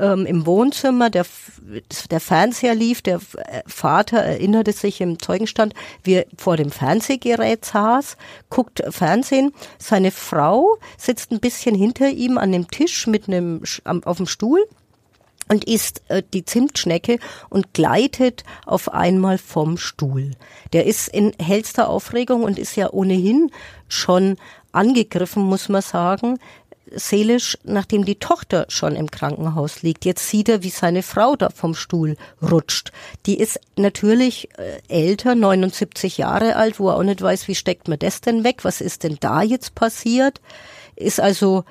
ähm, 0.02 0.26
im 0.26 0.44
Wohnzimmer, 0.44 1.08
der, 1.08 1.24
der 2.10 2.20
Fernseher 2.20 2.74
lief, 2.74 3.00
der 3.00 3.20
Vater 3.66 4.18
erinnerte 4.18 4.72
sich 4.72 5.00
im 5.00 5.18
Zeugenstand, 5.18 5.74
wie 6.02 6.14
er 6.14 6.26
vor 6.36 6.56
dem 6.56 6.70
Fernsehgerät 6.70 7.64
saß, 7.64 8.16
guckt 8.50 8.82
Fernsehen. 8.90 9.54
Seine 9.78 10.10
Frau 10.10 10.76
sitzt 10.98 11.30
ein 11.30 11.40
bisschen 11.40 11.74
hinter 11.74 12.10
ihm 12.10 12.36
an 12.36 12.52
dem 12.52 12.68
Tisch 12.68 13.06
mit 13.06 13.28
einem, 13.28 13.62
auf 14.04 14.16
dem 14.16 14.26
Stuhl 14.26 14.66
und 15.48 15.64
isst 15.64 16.02
äh, 16.08 16.22
die 16.34 16.44
Zimtschnecke 16.44 17.18
und 17.48 17.72
gleitet 17.72 18.42
auf 18.66 18.92
einmal 18.92 19.38
vom 19.38 19.76
Stuhl. 19.76 20.32
Der 20.72 20.86
ist 20.86 21.08
in 21.08 21.32
hellster 21.40 21.88
Aufregung 21.88 22.42
und 22.42 22.58
ist 22.58 22.76
ja 22.76 22.90
ohnehin 22.90 23.50
schon 23.88 24.36
angegriffen, 24.72 25.42
muss 25.42 25.68
man 25.68 25.82
sagen, 25.82 26.38
seelisch, 26.94 27.58
nachdem 27.64 28.04
die 28.04 28.18
Tochter 28.18 28.66
schon 28.68 28.96
im 28.96 29.10
Krankenhaus 29.10 29.82
liegt. 29.82 30.04
Jetzt 30.04 30.28
sieht 30.28 30.48
er, 30.48 30.62
wie 30.62 30.70
seine 30.70 31.02
Frau 31.02 31.36
da 31.36 31.50
vom 31.50 31.74
Stuhl 31.74 32.16
rutscht. 32.42 32.92
Die 33.26 33.38
ist 33.38 33.60
natürlich 33.76 34.48
äh, 34.58 34.80
älter, 34.88 35.34
79 35.34 36.18
Jahre 36.18 36.56
alt, 36.56 36.78
wo 36.78 36.88
er 36.88 36.96
auch 36.96 37.02
nicht 37.02 37.22
weiß, 37.22 37.48
wie 37.48 37.54
steckt 37.54 37.88
man 37.88 37.98
das 37.98 38.20
denn 38.20 38.44
weg? 38.44 38.64
Was 38.64 38.80
ist 38.80 39.04
denn 39.04 39.16
da 39.20 39.42
jetzt 39.42 39.74
passiert? 39.74 40.40
Ist 40.96 41.20
also 41.20 41.64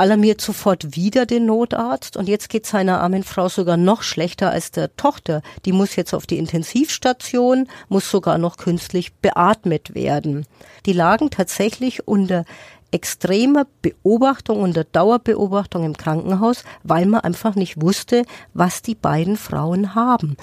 alarmiert 0.00 0.40
sofort 0.40 0.96
wieder 0.96 1.26
den 1.26 1.44
Notarzt 1.44 2.16
und 2.16 2.26
jetzt 2.26 2.48
geht 2.48 2.64
seiner 2.64 3.02
armen 3.02 3.22
Frau 3.22 3.50
sogar 3.50 3.76
noch 3.76 4.02
schlechter 4.02 4.50
als 4.50 4.70
der 4.70 4.96
Tochter. 4.96 5.42
Die 5.66 5.72
muss 5.72 5.94
jetzt 5.94 6.14
auf 6.14 6.26
die 6.26 6.38
Intensivstation, 6.38 7.68
muss 7.90 8.10
sogar 8.10 8.38
noch 8.38 8.56
künstlich 8.56 9.12
beatmet 9.12 9.94
werden. 9.94 10.46
Die 10.86 10.94
lagen 10.94 11.28
tatsächlich 11.28 12.08
unter 12.08 12.46
extremer 12.90 13.66
Beobachtung, 13.82 14.60
unter 14.60 14.84
Dauerbeobachtung 14.84 15.84
im 15.84 15.96
Krankenhaus, 15.96 16.64
weil 16.82 17.06
man 17.06 17.20
einfach 17.20 17.54
nicht 17.54 17.80
wusste, 17.80 18.24
was 18.54 18.82
die 18.82 18.94
beiden 18.94 19.36
Frauen 19.36 19.94
haben. 19.94 20.36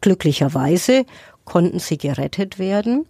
Glücklicherweise 0.00 1.04
konnten 1.44 1.78
sie 1.78 1.98
gerettet 1.98 2.58
werden 2.58 3.06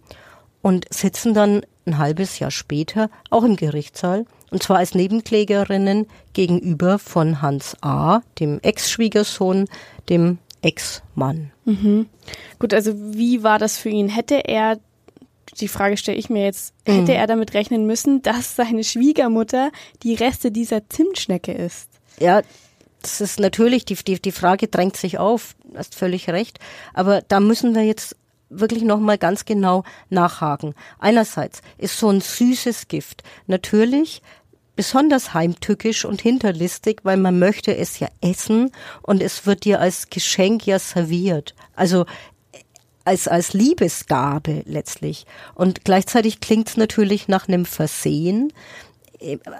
und 0.61 0.85
sitzen 0.93 1.33
dann 1.33 1.61
ein 1.85 1.97
halbes 1.97 2.39
Jahr 2.39 2.51
später 2.51 3.09
auch 3.29 3.43
im 3.43 3.55
Gerichtssaal 3.55 4.25
und 4.53 4.61
zwar 4.61 4.77
als 4.77 4.93
Nebenklägerinnen 4.93 6.05
gegenüber 6.33 6.99
von 6.99 7.41
Hans 7.41 7.75
A., 7.81 8.21
dem 8.39 8.59
Ex-Schwiegersohn, 8.61 9.67
dem 10.09 10.37
Ex-Mann. 10.61 11.51
Mhm. 11.65 12.05
Gut, 12.59 12.73
also 12.73 12.93
wie 12.95 13.41
war 13.41 13.57
das 13.57 13.77
für 13.77 13.89
ihn? 13.89 14.09
Hätte 14.09 14.47
er 14.47 14.79
die 15.59 15.67
Frage 15.67 15.97
stelle 15.97 16.17
ich 16.17 16.29
mir 16.29 16.43
jetzt, 16.43 16.73
hätte 16.85 17.11
mhm. 17.11 17.17
er 17.17 17.27
damit 17.27 17.53
rechnen 17.53 17.85
müssen, 17.85 18.21
dass 18.21 18.55
seine 18.55 18.83
Schwiegermutter 18.83 19.71
die 20.03 20.15
Reste 20.15 20.51
dieser 20.51 20.89
Zimtschnecke 20.89 21.51
isst? 21.51 21.89
Ja, 22.19 22.41
das 23.01 23.21
ist 23.21 23.39
natürlich, 23.39 23.85
die, 23.85 23.95
die, 23.95 24.21
die 24.21 24.31
Frage 24.31 24.67
drängt 24.67 24.97
sich 24.97 25.17
auf, 25.17 25.55
hast 25.75 25.95
völlig 25.95 26.29
recht. 26.29 26.59
Aber 26.93 27.21
da 27.21 27.39
müssen 27.39 27.75
wir 27.75 27.83
jetzt 27.83 28.15
wirklich 28.49 28.83
nochmal 28.83 29.17
ganz 29.17 29.45
genau 29.45 29.83
nachhaken. 30.09 30.73
Einerseits 30.99 31.61
ist 31.77 31.97
so 31.97 32.09
ein 32.09 32.21
süßes 32.21 32.87
Gift 32.87 33.23
natürlich 33.47 34.21
besonders 34.75 35.33
heimtückisch 35.33 36.05
und 36.05 36.21
hinterlistig, 36.21 37.01
weil 37.03 37.17
man 37.17 37.37
möchte 37.37 37.75
es 37.75 37.99
ja 37.99 38.07
essen 38.21 38.71
und 39.01 39.21
es 39.21 39.45
wird 39.45 39.65
dir 39.65 39.79
als 39.79 40.09
Geschenk 40.09 40.65
ja 40.65 40.79
serviert. 40.79 41.53
Also 41.75 42.05
als, 43.05 43.27
als 43.27 43.53
Liebesgabe 43.53 44.63
letztlich. 44.65 45.25
Und 45.55 45.85
gleichzeitig 45.85 46.39
klingt 46.39 46.69
es 46.69 46.77
natürlich 46.77 47.27
nach 47.27 47.47
einem 47.47 47.65
Versehen, 47.65 48.51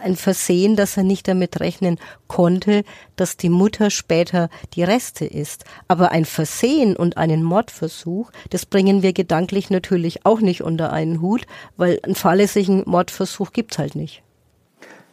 ein 0.03 0.15
Versehen, 0.15 0.75
dass 0.75 0.97
er 0.97 1.03
nicht 1.03 1.27
damit 1.27 1.60
rechnen 1.60 1.97
konnte, 2.27 2.84
dass 3.15 3.38
die 3.38 3.49
Mutter 3.49 3.89
später 3.89 4.49
die 4.73 4.84
Reste 4.84 5.25
ist. 5.25 5.63
Aber 5.88 6.12
ein 6.12 6.25
Versehen 6.25 6.95
und 6.95 7.17
einen 7.17 7.43
Mordversuch, 7.43 8.32
das 8.49 8.65
bringen 8.65 9.03
wir 9.03 9.13
gedanklich 9.13 9.69
natürlich 9.69 10.25
auch 10.25 10.41
nicht 10.41 10.63
unter 10.63 10.91
einen 10.91 11.21
Hut, 11.21 11.45
weil 11.77 11.99
einen 12.03 12.15
fahrlässigen 12.15 12.84
Mordversuch 12.86 13.53
gibt's 13.53 13.77
halt 13.77 13.95
nicht. 13.95 14.21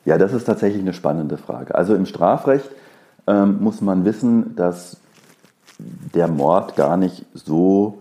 Ja, 0.05 0.19
das 0.19 0.33
ist 0.33 0.45
tatsächlich 0.45 0.83
eine 0.83 0.95
spannende 0.95 1.37
Frage. 1.37 1.75
Also 1.75 1.95
im 1.95 2.07
Strafrecht 2.07 2.69
ähm, 3.27 3.59
muss 3.61 3.81
man 3.81 4.05
wissen, 4.05 4.57
dass 4.57 4.97
der 5.79 6.29
Mord 6.29 6.77
gar 6.77 6.97
nicht 6.97 7.25
so 7.35 8.00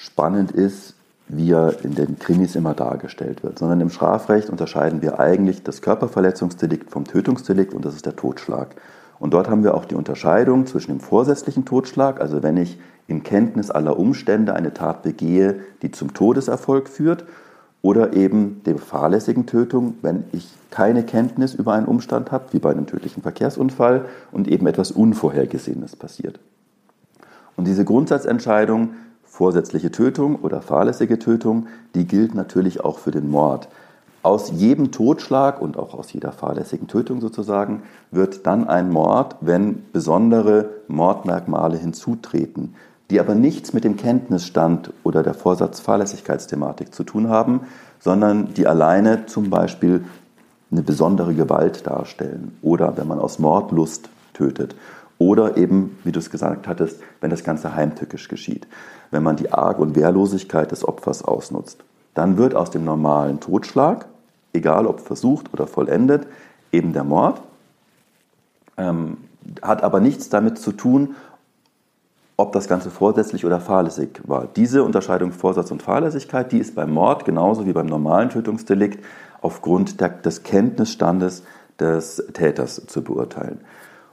spannend 0.00 0.50
ist, 0.50 0.94
wie 1.28 1.52
er 1.52 1.84
in 1.84 1.94
den 1.94 2.18
Krimis 2.18 2.56
immer 2.56 2.74
dargestellt 2.74 3.44
wird, 3.44 3.58
sondern 3.58 3.80
im 3.80 3.90
Strafrecht 3.90 4.50
unterscheiden 4.50 5.02
wir 5.02 5.20
eigentlich 5.20 5.62
das 5.62 5.82
Körperverletzungsdelikt 5.82 6.90
vom 6.90 7.04
Tötungsdelikt 7.04 7.74
und 7.74 7.84
das 7.84 7.94
ist 7.94 8.06
der 8.06 8.16
Totschlag. 8.16 8.74
Und 9.18 9.34
dort 9.34 9.50
haben 9.50 9.62
wir 9.62 9.74
auch 9.74 9.84
die 9.84 9.94
Unterscheidung 9.94 10.66
zwischen 10.66 10.92
dem 10.92 11.00
vorsätzlichen 11.00 11.66
Totschlag, 11.66 12.20
also 12.20 12.42
wenn 12.42 12.56
ich 12.56 12.80
in 13.06 13.22
Kenntnis 13.22 13.70
aller 13.70 13.98
Umstände 13.98 14.54
eine 14.54 14.72
Tat 14.72 15.02
begehe, 15.02 15.60
die 15.82 15.90
zum 15.90 16.14
Todeserfolg 16.14 16.88
führt, 16.88 17.24
oder 17.82 18.12
eben 18.12 18.62
der 18.64 18.76
fahrlässigen 18.76 19.46
Tötung, 19.46 19.94
wenn 20.02 20.24
ich 20.32 20.48
keine 20.70 21.02
Kenntnis 21.02 21.54
über 21.54 21.72
einen 21.72 21.86
Umstand 21.86 22.30
habe, 22.30 22.52
wie 22.52 22.58
bei 22.58 22.70
einem 22.70 22.86
tödlichen 22.86 23.22
Verkehrsunfall 23.22 24.06
und 24.32 24.48
eben 24.48 24.66
etwas 24.66 24.90
Unvorhergesehenes 24.90 25.96
passiert. 25.96 26.40
Und 27.56 27.66
diese 27.66 27.84
Grundsatzentscheidung 27.84 28.90
vorsätzliche 29.30 29.92
Tötung 29.92 30.36
oder 30.36 30.60
fahrlässige 30.60 31.18
Tötung, 31.18 31.68
die 31.94 32.04
gilt 32.04 32.34
natürlich 32.34 32.84
auch 32.84 32.98
für 32.98 33.12
den 33.12 33.30
Mord. 33.30 33.68
Aus 34.22 34.50
jedem 34.50 34.90
Totschlag 34.90 35.62
und 35.62 35.78
auch 35.78 35.94
aus 35.94 36.12
jeder 36.12 36.32
fahrlässigen 36.32 36.88
Tötung 36.88 37.22
sozusagen 37.22 37.84
wird 38.10 38.46
dann 38.46 38.68
ein 38.68 38.90
Mord, 38.90 39.36
wenn 39.40 39.84
besondere 39.92 40.68
Mordmerkmale 40.88 41.78
hinzutreten, 41.78 42.74
die 43.08 43.18
aber 43.18 43.34
nichts 43.34 43.72
mit 43.72 43.84
dem 43.84 43.96
Kenntnisstand 43.96 44.92
oder 45.04 45.22
der 45.22 45.34
Vorsatzfahrlässigkeitsthematik 45.34 46.92
zu 46.92 47.04
tun 47.04 47.28
haben, 47.28 47.62
sondern 47.98 48.52
die 48.52 48.66
alleine 48.66 49.26
zum 49.26 49.48
Beispiel 49.48 50.04
eine 50.70 50.82
besondere 50.82 51.34
Gewalt 51.34 51.86
darstellen 51.86 52.58
oder 52.62 52.96
wenn 52.96 53.08
man 53.08 53.18
aus 53.18 53.38
Mordlust 53.38 54.10
tötet 54.34 54.74
oder 55.18 55.56
eben, 55.56 55.98
wie 56.04 56.12
du 56.12 56.18
es 56.18 56.30
gesagt 56.30 56.68
hattest, 56.68 57.00
wenn 57.20 57.30
das 57.30 57.44
Ganze 57.44 57.74
heimtückisch 57.74 58.28
geschieht 58.28 58.66
wenn 59.10 59.22
man 59.22 59.36
die 59.36 59.52
Arg- 59.52 59.78
und 59.78 59.96
Wehrlosigkeit 59.96 60.70
des 60.70 60.86
Opfers 60.86 61.22
ausnutzt. 61.22 61.82
Dann 62.14 62.36
wird 62.36 62.54
aus 62.54 62.70
dem 62.70 62.84
normalen 62.84 63.40
Totschlag, 63.40 64.06
egal 64.52 64.86
ob 64.86 65.00
versucht 65.00 65.52
oder 65.52 65.66
vollendet, 65.66 66.26
eben 66.72 66.92
der 66.92 67.04
Mord, 67.04 67.40
ähm, 68.76 69.18
hat 69.62 69.82
aber 69.82 70.00
nichts 70.00 70.28
damit 70.28 70.58
zu 70.58 70.72
tun, 70.72 71.14
ob 72.36 72.52
das 72.52 72.68
Ganze 72.68 72.90
vorsätzlich 72.90 73.44
oder 73.44 73.60
fahrlässig 73.60 74.22
war. 74.26 74.48
Diese 74.56 74.82
Unterscheidung 74.82 75.32
Vorsatz 75.32 75.70
und 75.70 75.82
Fahrlässigkeit, 75.82 76.50
die 76.52 76.58
ist 76.58 76.74
beim 76.74 76.90
Mord 76.90 77.24
genauso 77.24 77.66
wie 77.66 77.72
beim 77.72 77.86
normalen 77.86 78.30
Tötungsdelikt 78.30 79.04
aufgrund 79.42 80.00
der, 80.00 80.08
des 80.08 80.42
Kenntnisstandes 80.42 81.42
des 81.78 82.22
Täters 82.32 82.86
zu 82.86 83.02
beurteilen. 83.02 83.60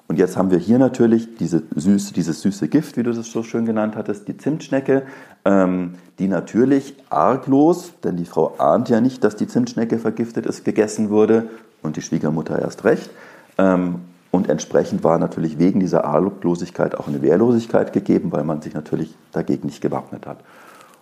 Und 0.08 0.18
jetzt 0.18 0.38
haben 0.38 0.52
wir 0.52 0.58
hier 0.58 0.80
natürlich 0.80 1.36
diese 1.36 1.64
süße, 1.76 2.14
dieses 2.14 2.42
süße 2.42 2.70
Gift, 2.70 2.96
wie 2.96 3.04
du 3.04 3.12
das 3.12 3.30
so 3.30 3.44
schön 3.44 3.66
genannt 3.66 3.96
hattest, 3.98 4.28
die 4.28 4.38
Zimtschnecke, 4.38 5.04
ähm, 5.44 5.96
die 6.18 6.30
natürlich 6.30 6.96
arglos, 7.10 7.92
denn 8.04 8.16
die 8.16 8.26
Frau 8.26 8.56
ahnt 8.58 8.88
ja 8.88 9.02
nicht, 9.02 9.24
dass 9.24 9.36
die 9.36 9.48
Zimtschnecke 9.48 10.00
vergiftet 10.00 10.46
ist, 10.46 10.64
gegessen 10.64 11.10
wurde 11.10 11.50
und 11.82 11.98
die 11.98 12.02
Schwiegermutter 12.02 12.58
erst 12.58 12.86
recht. 12.86 13.10
Ähm, 13.58 13.96
und 14.32 14.50
entsprechend 14.50 15.04
war 15.04 15.18
natürlich 15.18 15.60
wegen 15.60 15.80
dieser 15.80 16.06
Arglosigkeit 16.06 16.96
auch 16.96 17.08
eine 17.08 17.22
Wehrlosigkeit 17.22 17.92
gegeben, 17.92 18.32
weil 18.32 18.44
man 18.44 18.62
sich 18.62 18.74
natürlich 18.74 19.14
dagegen 19.32 19.68
nicht 19.68 19.82
gewappnet 19.82 20.26
hat. 20.26 20.40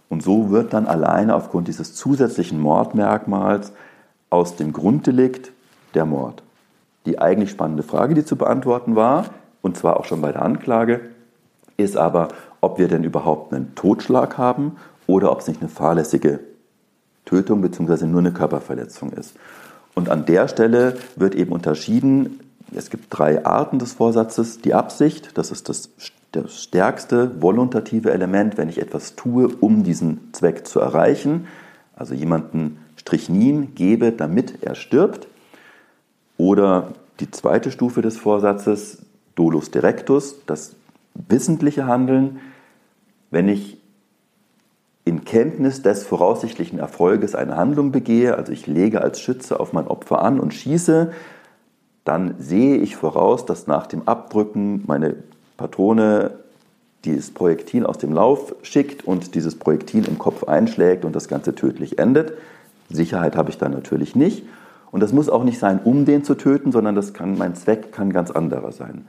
Und 0.09 0.23
so 0.23 0.49
wird 0.51 0.73
dann 0.73 0.87
alleine 0.87 1.35
aufgrund 1.35 1.67
dieses 1.67 1.93
zusätzlichen 1.93 2.59
Mordmerkmals 2.59 3.71
aus 4.29 4.55
dem 4.55 4.73
Grunddelikt 4.73 5.51
der 5.93 6.05
Mord. 6.05 6.43
Die 7.05 7.19
eigentlich 7.19 7.51
spannende 7.51 7.83
Frage, 7.83 8.13
die 8.13 8.25
zu 8.25 8.35
beantworten 8.35 8.95
war, 8.95 9.25
und 9.61 9.77
zwar 9.77 9.99
auch 9.99 10.05
schon 10.05 10.21
bei 10.21 10.31
der 10.31 10.41
Anklage, 10.41 11.01
ist 11.77 11.97
aber, 11.97 12.29
ob 12.61 12.79
wir 12.79 12.87
denn 12.87 13.03
überhaupt 13.03 13.53
einen 13.53 13.75
Totschlag 13.75 14.37
haben 14.37 14.77
oder 15.07 15.31
ob 15.31 15.39
es 15.39 15.47
nicht 15.47 15.61
eine 15.61 15.69
fahrlässige 15.69 16.39
Tötung 17.25 17.61
bzw. 17.61 18.05
nur 18.05 18.19
eine 18.19 18.31
Körperverletzung 18.31 19.11
ist. 19.11 19.35
Und 19.93 20.09
an 20.09 20.25
der 20.25 20.47
Stelle 20.47 20.97
wird 21.15 21.35
eben 21.35 21.51
unterschieden, 21.51 22.39
es 22.73 22.89
gibt 22.89 23.05
drei 23.09 23.45
Arten 23.45 23.79
des 23.79 23.93
Vorsatzes. 23.93 24.59
Die 24.59 24.73
Absicht, 24.73 25.37
das 25.37 25.51
ist 25.51 25.69
das, 25.69 25.89
stärkste 26.47 27.41
volontative 27.41 28.11
Element, 28.11 28.57
wenn 28.57 28.67
ich 28.67 28.81
etwas 28.81 29.15
tue, 29.15 29.47
um 29.47 29.83
diesen 29.83 30.33
Zweck 30.33 30.67
zu 30.67 30.81
erreichen. 30.81 31.47
Also 31.95 32.13
jemanden 32.13 32.79
Strichnin 32.97 33.73
gebe, 33.73 34.11
damit 34.11 34.61
er 34.61 34.75
stirbt. 34.75 35.27
Oder 36.37 36.93
die 37.19 37.31
zweite 37.31 37.71
Stufe 37.71 38.01
des 38.01 38.17
Vorsatzes, 38.17 38.99
Dolus 39.35 39.71
Directus, 39.71 40.35
das 40.45 40.75
wissentliche 41.13 41.85
Handeln, 41.85 42.39
wenn 43.31 43.47
ich 43.47 43.77
in 45.05 45.23
Kenntnis 45.23 45.81
des 45.81 46.03
voraussichtlichen 46.03 46.79
Erfolges 46.79 47.35
eine 47.35 47.55
Handlung 47.55 47.91
begehe, 47.91 48.35
also 48.35 48.51
ich 48.51 48.65
lege 48.65 49.01
als 49.01 49.21
Schütze 49.21 49.59
auf 49.59 49.71
mein 49.71 49.87
Opfer 49.87 50.21
an 50.21 50.39
und 50.39 50.53
schieße, 50.53 51.11
dann 52.03 52.35
sehe 52.39 52.77
ich 52.77 52.95
voraus, 52.95 53.45
dass 53.45 53.67
nach 53.67 53.87
dem 53.87 54.07
Abdrücken 54.07 54.83
meine 54.87 55.15
Patrone 55.57 56.31
dieses 57.05 57.31
Projektil 57.31 57.85
aus 57.85 57.99
dem 57.99 58.13
Lauf 58.13 58.55
schickt 58.63 59.05
und 59.05 59.35
dieses 59.35 59.55
Projektil 59.55 60.07
im 60.07 60.17
Kopf 60.17 60.43
einschlägt 60.45 61.05
und 61.05 61.15
das 61.15 61.27
Ganze 61.27 61.53
tödlich 61.53 61.99
endet. 61.99 62.33
Sicherheit 62.89 63.35
habe 63.35 63.51
ich 63.51 63.57
dann 63.57 63.71
natürlich 63.71 64.15
nicht. 64.15 64.43
Und 64.95 65.01
das 65.01 65.11
muss 65.11 65.27
auch 65.27 65.43
nicht 65.43 65.59
sein, 65.59 65.81
um 65.83 66.05
den 66.05 66.23
zu 66.23 66.35
töten, 66.35 66.71
sondern 66.71 66.95
das 66.95 67.13
kann, 67.13 67.37
mein 67.37 67.53
Zweck 67.53 67.91
kann 67.91 68.13
ganz 68.13 68.31
anderer 68.31 68.71
sein. 68.71 69.05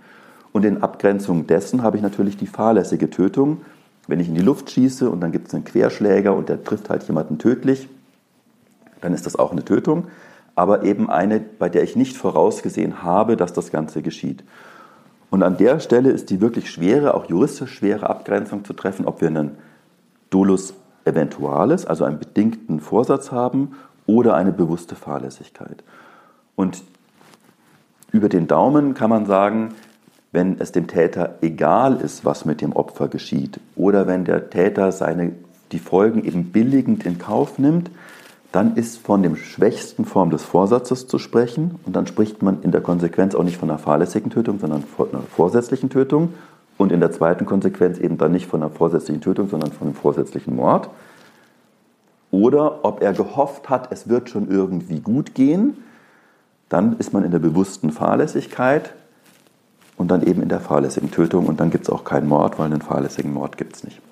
Und 0.51 0.65
in 0.65 0.83
Abgrenzung 0.83 1.47
dessen 1.47 1.85
habe 1.85 1.97
ich 1.97 2.03
natürlich 2.03 2.37
die 2.37 2.49
fahrlässige 2.49 3.09
Tötung. 3.09 3.59
Wenn 4.09 4.19
ich 4.19 4.27
in 4.27 4.35
die 4.35 4.41
Luft 4.41 4.69
schieße 4.69 5.09
und 5.09 5.21
dann 5.21 5.31
gibt 5.31 5.47
es 5.47 5.55
einen 5.55 5.63
Querschläger 5.63 6.35
und 6.35 6.49
der 6.49 6.65
trifft 6.65 6.91
halt 6.91 7.05
jemanden 7.05 7.39
tödlich, 7.39 7.89
dann 9.01 9.15
ist 9.15 9.27
das 9.27 9.37
auch 9.37 9.53
eine 9.53 9.65
Tötung, 9.65 10.09
aber 10.57 10.83
eben 10.83 11.09
eine, 11.09 11.39
bei 11.39 11.69
der 11.69 11.85
ich 11.85 11.95
nicht 11.95 12.17
vorausgesehen 12.17 13.05
habe, 13.05 13.37
dass 13.37 13.53
das 13.53 13.71
Ganze 13.71 14.03
geschieht. 14.03 14.43
Und 15.31 15.45
an 15.45 15.57
der 15.57 15.79
Stelle 15.79 16.11
ist 16.11 16.31
die 16.31 16.41
wirklich 16.41 16.69
schwere, 16.69 17.15
auch 17.15 17.27
juristisch 17.27 17.73
schwere 17.73 18.11
Abgrenzung 18.11 18.65
zu 18.65 18.73
treffen, 18.73 19.07
ob 19.07 19.21
wir 19.21 19.29
einen 19.29 19.53
Dolus 20.31 20.75
eventualis, 21.05 21.87
also 21.87 22.03
einen 22.03 22.19
bedingten 22.19 22.81
Vorsatz 22.81 23.31
haben, 23.31 23.77
oder 24.07 24.35
eine 24.35 24.53
bewusste 24.53 24.95
Fahrlässigkeit. 24.95 25.83
Und 26.55 26.83
über 28.13 28.29
den 28.29 28.47
Daumen 28.47 28.95
kann 28.95 29.11
man 29.11 29.27
sagen, 29.27 29.75
wenn 30.33 30.61
es 30.61 30.73
dem 30.73 30.87
Täter 30.87 31.37
egal 31.41 31.97
ist, 32.01 32.25
was 32.25 32.45
mit 32.45 32.61
dem 32.61 32.73
Opfer 32.73 33.09
geschieht, 33.09 33.61
oder 33.75 34.07
wenn 34.07 34.25
der 34.25 34.51
Täter 34.51 34.93
seine, 34.93 35.33
die 35.73 35.79
Folgen 35.79 36.25
eben 36.25 36.53
billigend 36.53 37.05
in 37.07 37.19
Kauf 37.19 37.59
nimmt, 37.59 37.91
dann 38.53 38.77
ist 38.77 38.99
von 38.99 39.23
dem 39.23 39.37
schwächsten 39.37 40.05
Form 40.05 40.31
des 40.31 40.43
Vorsatzes 40.43 41.07
zu 41.07 41.19
sprechen. 41.19 41.79
Und 41.85 41.95
dann 41.95 42.07
spricht 42.07 42.43
man 42.43 42.63
in 42.63 42.71
der 42.71 42.81
Konsequenz 42.81 43.35
auch 43.35 43.43
nicht 43.43 43.59
von 43.59 43.69
einer 43.69 43.79
fahrlässigen 43.79 44.31
Tötung, 44.31 44.59
sondern 44.59 44.83
von 44.83 45.11
einer 45.11 45.23
vorsätzlichen 45.23 45.91
Tötung. 45.91 46.33
Und 46.79 46.93
in 46.93 47.01
der 47.01 47.13
zweiten 47.13 47.45
Konsequenz 47.45 47.99
eben 47.99 48.17
dann 48.17 48.33
nicht 48.33 48.47
von 48.47 48.63
einer 48.63 48.71
vorsätzlichen 48.71 49.21
Tötung, 49.21 49.49
sondern 49.49 49.73
von 49.73 49.89
einem 49.89 49.97
vorsätzlichen 49.97 50.57
Mord. 50.57 50.89
Oder 52.37 52.85
ob 52.85 53.01
er 53.01 53.15
gehofft 53.15 53.71
hat, 53.71 53.91
es 53.91 54.11
wird 54.11 54.29
schon 54.29 54.51
irgendwie 54.51 55.01
gut 55.01 55.35
gehen, 55.35 55.83
dann 56.69 56.99
ist 56.99 57.15
man 57.15 57.25
in 57.25 57.31
der 57.31 57.39
bewussten 57.39 57.91
Fahrlässigkeit 57.91 58.93
und 59.97 60.09
dann 60.11 60.23
eben 60.23 60.43
in 60.43 60.51
der 60.51 60.61
fahrlässigen 60.61 61.11
Tötung 61.11 61.47
und 61.47 61.61
dann 61.61 61.71
gibt 61.71 61.85
es 61.85 61.91
auch 61.91 62.05
keinen 62.05 62.29
Mord, 62.29 62.59
weil 62.59 62.67
einen 62.67 62.83
fahrlässigen 62.83 63.33
Mord 63.33 63.57
gibt 63.57 63.77
es 63.77 63.85
nicht. 63.85 64.03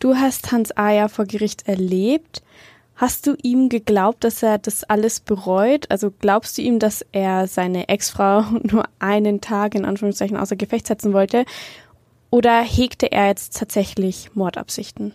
Du 0.00 0.16
hast 0.16 0.50
Hans 0.50 0.76
A. 0.76 0.90
ja 0.90 1.06
vor 1.06 1.24
Gericht 1.24 1.68
erlebt. 1.68 2.42
Hast 2.96 3.28
du 3.28 3.36
ihm 3.40 3.68
geglaubt, 3.68 4.24
dass 4.24 4.42
er 4.42 4.58
das 4.58 4.82
alles 4.82 5.20
bereut? 5.20 5.88
Also 5.88 6.10
glaubst 6.10 6.58
du 6.58 6.62
ihm, 6.62 6.80
dass 6.80 7.06
er 7.12 7.46
seine 7.46 7.88
Ex-Frau 7.88 8.42
nur 8.64 8.86
einen 8.98 9.40
Tag 9.40 9.76
in 9.76 9.84
Anführungszeichen 9.84 10.36
außer 10.36 10.56
Gefecht 10.56 10.88
setzen 10.88 11.12
wollte? 11.12 11.44
Oder 12.30 12.60
hegte 12.60 13.12
er 13.12 13.28
jetzt 13.28 13.56
tatsächlich 13.56 14.34
Mordabsichten? 14.34 15.12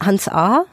Hans 0.00 0.26
A. 0.26 0.64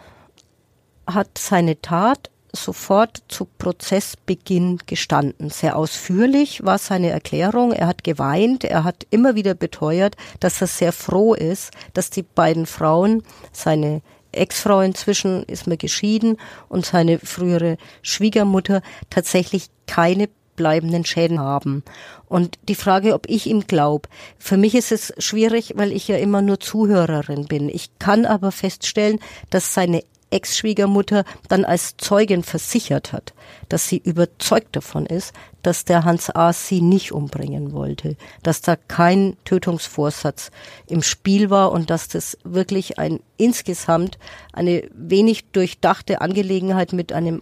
hat 1.08 1.38
seine 1.38 1.82
Tat 1.82 2.30
sofort 2.56 3.24
zu 3.28 3.46
Prozessbeginn 3.58 4.80
gestanden. 4.86 5.50
Sehr 5.50 5.76
ausführlich 5.76 6.64
war 6.64 6.78
seine 6.78 7.10
Erklärung. 7.10 7.72
Er 7.72 7.88
hat 7.88 8.04
geweint. 8.04 8.64
Er 8.64 8.84
hat 8.84 9.08
immer 9.10 9.36
wieder 9.36 9.56
beteuert, 9.56 10.16
dass 10.40 10.62
er 10.62 10.68
sehr 10.68 10.94
froh 10.94 11.34
ist, 11.34 11.72
dass 11.94 12.12
die 12.12 12.22
beiden 12.22 12.68
Frauen, 12.68 13.24
seine 13.52 14.02
Ex-Frau 14.32 14.82
inzwischen 14.82 15.44
ist 15.44 15.68
mir 15.68 15.78
geschieden 15.78 16.38
und 16.70 16.86
seine 16.86 17.20
frühere 17.20 17.78
Schwiegermutter 18.02 18.82
tatsächlich 19.10 19.68
keine 19.88 20.30
bleibenden 20.56 21.06
Schäden 21.06 21.40
haben. 21.40 21.84
Und 22.28 22.60
die 22.68 22.76
Frage, 22.76 23.14
ob 23.14 23.28
ich 23.28 23.48
ihm 23.48 23.62
glaube, 23.62 24.10
für 24.38 24.58
mich 24.58 24.76
ist 24.76 24.92
es 24.92 25.14
schwierig, 25.18 25.74
weil 25.76 25.92
ich 25.92 26.08
ja 26.08 26.18
immer 26.18 26.42
nur 26.42 26.60
Zuhörerin 26.60 27.46
bin. 27.46 27.70
Ich 27.70 27.90
kann 28.00 28.26
aber 28.26 28.52
feststellen, 28.52 29.20
dass 29.50 29.74
seine 29.74 30.04
Ex-Schwiegermutter 30.34 31.24
dann 31.48 31.64
als 31.64 31.96
Zeugin 31.98 32.44
versichert 32.44 33.14
hat, 33.14 33.34
dass 33.70 33.88
sie 33.88 33.98
überzeugt 33.98 34.76
davon 34.76 35.06
ist, 35.06 35.34
dass 35.62 35.86
der 35.86 36.04
Hans 36.04 36.30
A. 36.30 36.52
sie 36.52 36.82
nicht 36.82 37.12
umbringen 37.12 37.72
wollte, 37.72 38.18
dass 38.42 38.62
da 38.62 38.76
kein 38.76 39.38
Tötungsvorsatz 39.46 40.52
im 40.88 41.02
Spiel 41.02 41.50
war 41.50 41.72
und 41.72 41.90
dass 41.90 42.08
das 42.10 42.38
wirklich 42.44 43.00
ein 43.00 43.20
insgesamt 43.38 44.18
eine 44.52 44.84
wenig 44.94 45.46
durchdachte 45.52 46.22
Angelegenheit 46.22 46.94
mit 46.94 47.14
einem 47.14 47.42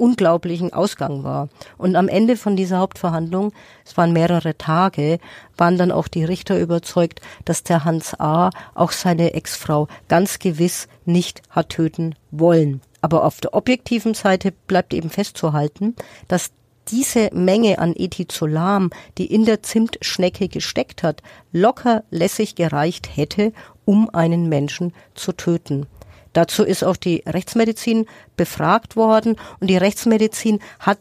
unglaublichen 0.00 0.72
Ausgang 0.72 1.22
war. 1.24 1.48
Und 1.76 1.94
am 1.96 2.08
Ende 2.08 2.36
von 2.36 2.56
dieser 2.56 2.78
Hauptverhandlung, 2.78 3.52
es 3.84 3.96
waren 3.96 4.12
mehrere 4.12 4.56
Tage, 4.56 5.18
waren 5.56 5.78
dann 5.78 5.92
auch 5.92 6.08
die 6.08 6.24
Richter 6.24 6.58
überzeugt, 6.58 7.20
dass 7.44 7.62
der 7.62 7.84
Hans 7.84 8.18
A. 8.18 8.50
auch 8.74 8.92
seine 8.92 9.34
Ex-Frau 9.34 9.88
ganz 10.08 10.38
gewiss 10.38 10.88
nicht 11.04 11.42
hat 11.50 11.70
töten 11.70 12.14
wollen. 12.30 12.80
Aber 13.00 13.24
auf 13.24 13.40
der 13.40 13.54
objektiven 13.54 14.14
Seite 14.14 14.52
bleibt 14.66 14.92
eben 14.92 15.10
festzuhalten, 15.10 15.94
dass 16.28 16.50
diese 16.88 17.30
Menge 17.32 17.78
an 17.78 17.94
Ethizolam, 17.96 18.90
die 19.18 19.26
in 19.26 19.44
der 19.44 19.62
Zimtschnecke 19.62 20.48
gesteckt 20.48 21.02
hat, 21.02 21.22
locker 21.52 22.04
lässig 22.10 22.56
gereicht 22.56 23.16
hätte, 23.16 23.52
um 23.84 24.10
einen 24.10 24.48
Menschen 24.48 24.92
zu 25.14 25.32
töten. 25.32 25.86
Dazu 26.32 26.64
ist 26.64 26.84
auch 26.84 26.96
die 26.96 27.22
Rechtsmedizin 27.26 28.06
befragt 28.36 28.96
worden 28.96 29.36
und 29.58 29.68
die 29.68 29.76
Rechtsmedizin 29.76 30.60
hat 30.78 30.98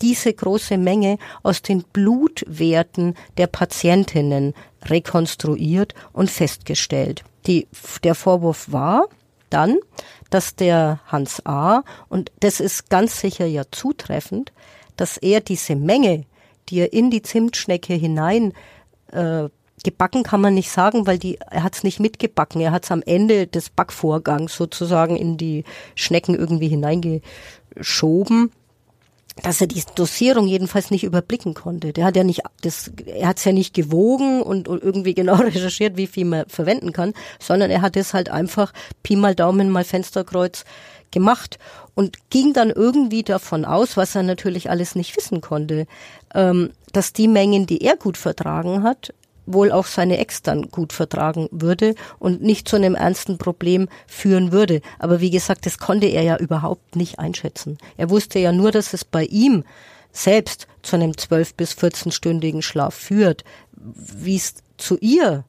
diese 0.00 0.32
große 0.32 0.78
Menge 0.78 1.18
aus 1.42 1.62
den 1.62 1.82
Blutwerten 1.82 3.14
der 3.36 3.46
Patientinnen 3.46 4.54
rekonstruiert 4.82 5.94
und 6.12 6.30
festgestellt. 6.30 7.22
Die, 7.46 7.66
der 8.02 8.14
Vorwurf 8.14 8.72
war 8.72 9.08
dann, 9.50 9.76
dass 10.30 10.54
der 10.54 11.00
Hans 11.06 11.44
A., 11.44 11.82
und 12.08 12.30
das 12.40 12.60
ist 12.60 12.88
ganz 12.88 13.20
sicher 13.20 13.46
ja 13.46 13.64
zutreffend, 13.70 14.52
dass 14.96 15.16
er 15.16 15.40
diese 15.40 15.76
Menge, 15.76 16.24
die 16.68 16.80
er 16.80 16.92
in 16.92 17.10
die 17.10 17.22
Zimtschnecke 17.22 17.94
hinein 17.94 18.52
äh, 19.12 19.48
gebacken 19.84 20.22
kann 20.22 20.40
man 20.40 20.54
nicht 20.54 20.70
sagen, 20.70 21.06
weil 21.06 21.18
die, 21.18 21.38
er 21.38 21.62
hat 21.62 21.74
es 21.74 21.82
nicht 21.82 22.00
mitgebacken. 22.00 22.60
Er 22.60 22.72
hat 22.72 22.84
es 22.84 22.90
am 22.90 23.02
Ende 23.02 23.46
des 23.46 23.70
Backvorgangs 23.70 24.54
sozusagen 24.54 25.16
in 25.16 25.36
die 25.36 25.64
Schnecken 25.94 26.34
irgendwie 26.34 26.68
hineingeschoben 26.68 28.52
dass 29.42 29.60
er 29.60 29.66
die 29.66 29.82
Dosierung 29.94 30.46
jedenfalls 30.46 30.90
nicht 30.90 31.04
überblicken 31.04 31.54
konnte. 31.54 31.92
Der 31.92 32.04
hat 32.04 32.16
ja 32.16 32.24
nicht, 32.24 32.42
das, 32.62 32.90
er 33.06 33.28
hat 33.28 33.38
es 33.38 33.44
ja 33.44 33.52
nicht 33.52 33.74
gewogen 33.74 34.42
und, 34.42 34.68
irgendwie 34.68 35.14
genau 35.14 35.36
recherchiert, 35.36 35.96
wie 35.96 36.06
viel 36.06 36.24
man 36.24 36.48
verwenden 36.48 36.92
kann, 36.92 37.14
sondern 37.38 37.70
er 37.70 37.82
hat 37.82 37.96
es 37.96 38.12
halt 38.12 38.28
einfach 38.28 38.72
Pi 39.02 39.16
mal 39.16 39.34
Daumen 39.34 39.70
mal 39.70 39.84
Fensterkreuz 39.84 40.64
gemacht 41.10 41.58
und 41.94 42.30
ging 42.30 42.52
dann 42.52 42.70
irgendwie 42.70 43.22
davon 43.22 43.64
aus, 43.64 43.96
was 43.96 44.14
er 44.14 44.22
natürlich 44.22 44.70
alles 44.70 44.94
nicht 44.94 45.16
wissen 45.16 45.40
konnte, 45.40 45.86
ähm, 46.34 46.70
dass 46.92 47.12
die 47.12 47.28
Mengen, 47.28 47.66
die 47.66 47.82
er 47.82 47.96
gut 47.96 48.16
vertragen 48.16 48.82
hat, 48.82 49.12
wohl 49.46 49.72
auch 49.72 49.86
seine 49.86 50.18
Ex 50.18 50.42
dann 50.42 50.70
gut 50.70 50.92
vertragen 50.92 51.48
würde 51.50 51.94
und 52.18 52.42
nicht 52.42 52.68
zu 52.68 52.76
einem 52.76 52.94
ernsten 52.94 53.38
Problem 53.38 53.88
führen 54.06 54.52
würde. 54.52 54.80
Aber 54.98 55.20
wie 55.20 55.30
gesagt, 55.30 55.66
das 55.66 55.78
konnte 55.78 56.06
er 56.06 56.22
ja 56.22 56.36
überhaupt 56.36 56.96
nicht 56.96 57.18
einschätzen. 57.18 57.78
Er 57.96 58.10
wusste 58.10 58.38
ja 58.38 58.52
nur, 58.52 58.70
dass 58.70 58.92
es 58.92 59.04
bei 59.04 59.24
ihm 59.24 59.64
selbst 60.12 60.66
zu 60.82 60.96
einem 60.96 61.16
12 61.16 61.54
bis 61.54 61.72
14-stündigen 61.72 62.62
Schlaf 62.62 62.94
führt. 62.94 63.44
Wie 63.72 64.36
es 64.36 64.54
zu 64.76 64.98
ihr 65.00 65.44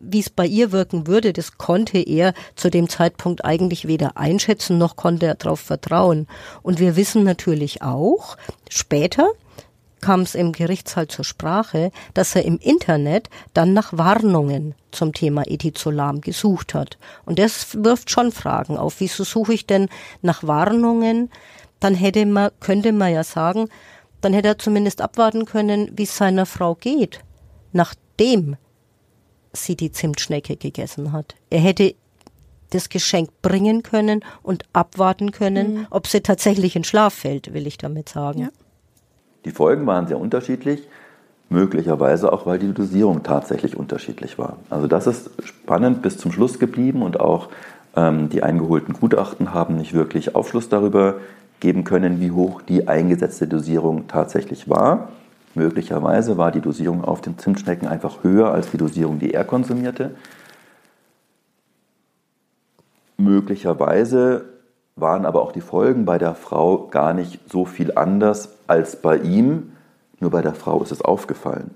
wie 0.00 0.20
es 0.20 0.30
bei 0.30 0.46
ihr 0.46 0.72
wirken 0.72 1.06
würde, 1.06 1.32
das 1.32 1.58
konnte 1.58 1.98
er 1.98 2.32
zu 2.56 2.70
dem 2.70 2.88
Zeitpunkt 2.88 3.44
eigentlich 3.44 3.86
weder 3.86 4.16
einschätzen, 4.16 4.78
noch 4.78 4.96
konnte 4.96 5.26
er 5.26 5.34
darauf 5.34 5.60
vertrauen. 5.60 6.26
Und 6.62 6.80
wir 6.80 6.96
wissen 6.96 7.22
natürlich 7.22 7.82
auch, 7.82 8.36
später, 8.70 9.28
kam 10.00 10.20
es 10.22 10.34
im 10.34 10.52
Gerichtssaal 10.52 11.08
zur 11.08 11.24
Sprache, 11.24 11.90
dass 12.14 12.34
er 12.34 12.44
im 12.44 12.58
Internet 12.58 13.28
dann 13.54 13.72
nach 13.72 13.96
Warnungen 13.96 14.74
zum 14.90 15.12
Thema 15.12 15.42
Ethizolam 15.46 16.20
gesucht 16.20 16.74
hat. 16.74 16.98
Und 17.24 17.38
das 17.38 17.82
wirft 17.82 18.10
schon 18.10 18.32
Fragen 18.32 18.76
auf. 18.76 19.00
Wieso 19.00 19.24
suche 19.24 19.54
ich 19.54 19.66
denn 19.66 19.88
nach 20.22 20.42
Warnungen? 20.44 21.30
Dann 21.78 21.94
hätte 21.94 22.26
man, 22.26 22.50
könnte 22.60 22.92
man 22.92 23.12
ja 23.12 23.24
sagen, 23.24 23.68
dann 24.20 24.32
hätte 24.32 24.48
er 24.48 24.58
zumindest 24.58 25.00
abwarten 25.00 25.46
können, 25.46 25.90
wie 25.96 26.02
es 26.02 26.16
seiner 26.16 26.46
Frau 26.46 26.74
geht, 26.74 27.20
nachdem 27.72 28.56
sie 29.52 29.76
die 29.76 29.92
Zimtschnecke 29.92 30.56
gegessen 30.56 31.12
hat. 31.12 31.34
Er 31.48 31.60
hätte 31.60 31.94
das 32.70 32.88
Geschenk 32.88 33.30
bringen 33.42 33.82
können 33.82 34.24
und 34.42 34.64
abwarten 34.72 35.32
können, 35.32 35.74
mhm. 35.74 35.86
ob 35.90 36.06
sie 36.06 36.20
tatsächlich 36.20 36.76
in 36.76 36.84
Schlaf 36.84 37.14
fällt, 37.14 37.52
will 37.52 37.66
ich 37.66 37.78
damit 37.78 38.08
sagen. 38.08 38.42
Ja. 38.42 38.48
Die 39.44 39.50
Folgen 39.50 39.86
waren 39.86 40.06
sehr 40.06 40.20
unterschiedlich, 40.20 40.86
möglicherweise 41.48 42.32
auch, 42.32 42.46
weil 42.46 42.58
die 42.58 42.72
Dosierung 42.72 43.22
tatsächlich 43.22 43.76
unterschiedlich 43.76 44.38
war. 44.38 44.58
Also 44.68 44.86
das 44.86 45.06
ist 45.06 45.30
spannend 45.44 46.02
bis 46.02 46.18
zum 46.18 46.32
Schluss 46.32 46.58
geblieben 46.58 47.02
und 47.02 47.18
auch 47.20 47.48
ähm, 47.96 48.28
die 48.28 48.42
eingeholten 48.42 48.94
Gutachten 48.94 49.52
haben 49.54 49.76
nicht 49.76 49.94
wirklich 49.94 50.34
Aufschluss 50.34 50.68
darüber 50.68 51.16
geben 51.58 51.84
können, 51.84 52.20
wie 52.20 52.30
hoch 52.30 52.62
die 52.62 52.88
eingesetzte 52.88 53.46
Dosierung 53.46 54.06
tatsächlich 54.08 54.68
war. 54.68 55.10
Möglicherweise 55.54 56.38
war 56.38 56.52
die 56.52 56.60
Dosierung 56.60 57.04
auf 57.04 57.20
den 57.20 57.36
Zimtschnecken 57.38 57.88
einfach 57.88 58.22
höher 58.22 58.52
als 58.52 58.70
die 58.70 58.76
Dosierung, 58.76 59.18
die 59.18 59.34
er 59.34 59.44
konsumierte. 59.44 60.12
Möglicherweise 63.16 64.44
waren 64.96 65.26
aber 65.26 65.42
auch 65.42 65.52
die 65.52 65.60
Folgen 65.60 66.04
bei 66.04 66.18
der 66.18 66.34
Frau 66.34 66.88
gar 66.88 67.14
nicht 67.14 67.40
so 67.50 67.64
viel 67.64 67.96
anders 67.96 68.50
als 68.66 68.96
bei 68.96 69.16
ihm, 69.16 69.72
nur 70.18 70.30
bei 70.30 70.42
der 70.42 70.54
Frau 70.54 70.82
ist 70.82 70.92
es 70.92 71.02
aufgefallen. 71.02 71.70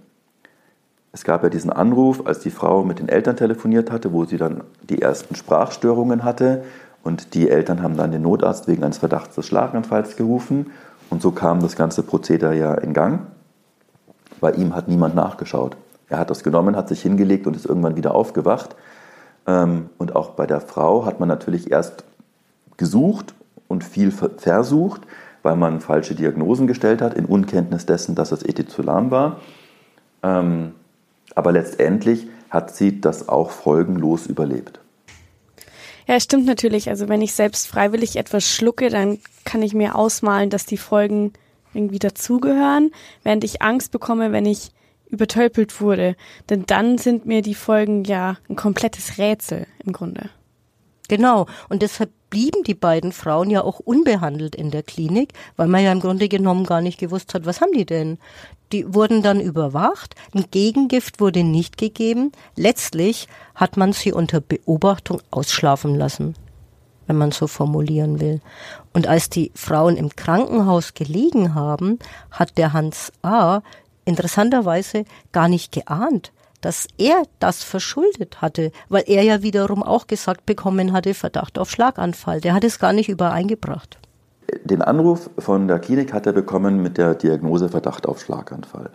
Es 1.12 1.24
gab 1.24 1.42
ja 1.42 1.48
diesen 1.48 1.70
Anruf, 1.70 2.26
als 2.26 2.40
die 2.40 2.50
Frau 2.50 2.82
mit 2.84 2.98
den 2.98 3.08
Eltern 3.08 3.36
telefoniert 3.36 3.90
hatte, 3.90 4.12
wo 4.12 4.24
sie 4.24 4.36
dann 4.36 4.64
die 4.82 5.00
ersten 5.00 5.36
Sprachstörungen 5.36 6.24
hatte 6.24 6.64
und 7.02 7.34
die 7.34 7.48
Eltern 7.48 7.82
haben 7.82 7.96
dann 7.96 8.10
den 8.10 8.22
Notarzt 8.22 8.66
wegen 8.66 8.82
eines 8.82 8.98
Verdachts 8.98 9.36
des 9.36 9.46
Schlaganfalls 9.46 10.16
gerufen 10.16 10.72
und 11.10 11.22
so 11.22 11.30
kam 11.30 11.60
das 11.60 11.76
ganze 11.76 12.02
Prozedere 12.02 12.56
ja 12.56 12.74
in 12.74 12.92
Gang. 12.92 13.20
Bei 14.40 14.52
ihm 14.52 14.74
hat 14.74 14.88
niemand 14.88 15.14
nachgeschaut. 15.14 15.76
Er 16.08 16.18
hat 16.18 16.30
das 16.30 16.42
genommen, 16.42 16.76
hat 16.76 16.88
sich 16.88 17.02
hingelegt 17.02 17.46
und 17.46 17.56
ist 17.56 17.66
irgendwann 17.66 17.96
wieder 17.96 18.14
aufgewacht. 18.14 18.74
Ähm, 19.46 19.90
und 19.98 20.16
auch 20.16 20.30
bei 20.30 20.46
der 20.46 20.60
Frau 20.60 21.06
hat 21.06 21.20
man 21.20 21.28
natürlich 21.28 21.70
erst 21.70 22.04
gesucht 22.76 23.34
und 23.68 23.84
viel 23.84 24.10
versucht, 24.10 25.02
weil 25.42 25.56
man 25.56 25.80
falsche 25.80 26.14
Diagnosen 26.14 26.66
gestellt 26.66 27.02
hat, 27.02 27.14
in 27.14 27.26
Unkenntnis 27.26 27.86
dessen, 27.86 28.14
dass 28.14 28.32
es 28.32 28.42
Ethizolam 28.42 29.10
war. 29.10 29.40
Ähm, 30.22 30.72
aber 31.34 31.52
letztendlich 31.52 32.26
hat 32.50 32.74
sie 32.74 33.00
das 33.00 33.28
auch 33.28 33.50
folgenlos 33.50 34.26
überlebt. 34.26 34.80
Ja, 36.06 36.20
stimmt 36.20 36.46
natürlich. 36.46 36.88
Also 36.88 37.08
wenn 37.08 37.22
ich 37.22 37.34
selbst 37.34 37.66
freiwillig 37.66 38.16
etwas 38.16 38.48
schlucke, 38.48 38.90
dann 38.90 39.18
kann 39.44 39.62
ich 39.62 39.74
mir 39.74 39.96
ausmalen, 39.96 40.50
dass 40.50 40.66
die 40.66 40.76
Folgen 40.76 41.32
irgendwie 41.72 41.98
dazugehören, 41.98 42.92
während 43.22 43.42
ich 43.44 43.62
Angst 43.62 43.90
bekomme, 43.90 44.32
wenn 44.32 44.46
ich 44.46 44.70
übertölpelt 45.08 45.80
wurde. 45.80 46.16
Denn 46.50 46.64
dann 46.66 46.98
sind 46.98 47.26
mir 47.26 47.42
die 47.42 47.54
Folgen 47.54 48.04
ja 48.04 48.36
ein 48.48 48.56
komplettes 48.56 49.18
Rätsel 49.18 49.66
im 49.84 49.92
Grunde. 49.92 50.30
Genau. 51.08 51.46
Und 51.68 51.82
deshalb 51.82 52.10
blieben 52.30 52.64
die 52.64 52.74
beiden 52.74 53.12
Frauen 53.12 53.50
ja 53.50 53.62
auch 53.62 53.78
unbehandelt 53.78 54.54
in 54.54 54.70
der 54.70 54.82
Klinik, 54.82 55.32
weil 55.56 55.68
man 55.68 55.84
ja 55.84 55.92
im 55.92 56.00
Grunde 56.00 56.28
genommen 56.28 56.64
gar 56.64 56.80
nicht 56.80 56.98
gewusst 56.98 57.34
hat, 57.34 57.46
was 57.46 57.60
haben 57.60 57.72
die 57.72 57.84
denn? 57.84 58.18
Die 58.72 58.92
wurden 58.94 59.22
dann 59.22 59.40
überwacht, 59.40 60.14
ein 60.34 60.46
Gegengift 60.50 61.20
wurde 61.20 61.44
nicht 61.44 61.76
gegeben. 61.76 62.32
Letztlich 62.56 63.28
hat 63.54 63.76
man 63.76 63.92
sie 63.92 64.12
unter 64.12 64.40
Beobachtung 64.40 65.20
ausschlafen 65.30 65.94
lassen, 65.94 66.34
wenn 67.06 67.16
man 67.16 67.30
so 67.30 67.46
formulieren 67.46 68.18
will. 68.18 68.40
Und 68.94 69.06
als 69.06 69.28
die 69.28 69.52
Frauen 69.54 69.96
im 69.96 70.16
Krankenhaus 70.16 70.94
gelegen 70.94 71.54
haben, 71.54 71.98
hat 72.30 72.56
der 72.56 72.72
Hans 72.72 73.12
A. 73.22 73.60
interessanterweise 74.06 75.04
gar 75.32 75.48
nicht 75.48 75.70
geahnt, 75.70 76.32
dass 76.64 76.88
er 76.96 77.24
das 77.40 77.62
verschuldet 77.62 78.40
hatte, 78.40 78.72
weil 78.88 79.04
er 79.06 79.22
ja 79.22 79.42
wiederum 79.42 79.82
auch 79.82 80.06
gesagt 80.06 80.46
bekommen 80.46 80.92
hatte, 80.92 81.12
Verdacht 81.12 81.58
auf 81.58 81.70
Schlaganfall. 81.70 82.40
Der 82.40 82.54
hat 82.54 82.64
es 82.64 82.78
gar 82.78 82.94
nicht 82.94 83.10
übereingebracht. 83.10 83.98
Den 84.64 84.80
Anruf 84.80 85.28
von 85.38 85.68
der 85.68 85.78
Klinik 85.78 86.12
hat 86.12 86.26
er 86.26 86.32
bekommen 86.32 86.82
mit 86.82 86.96
der 86.96 87.14
Diagnose 87.14 87.68
Verdacht 87.68 88.06
auf 88.06 88.20
Schlaganfall. 88.20 88.90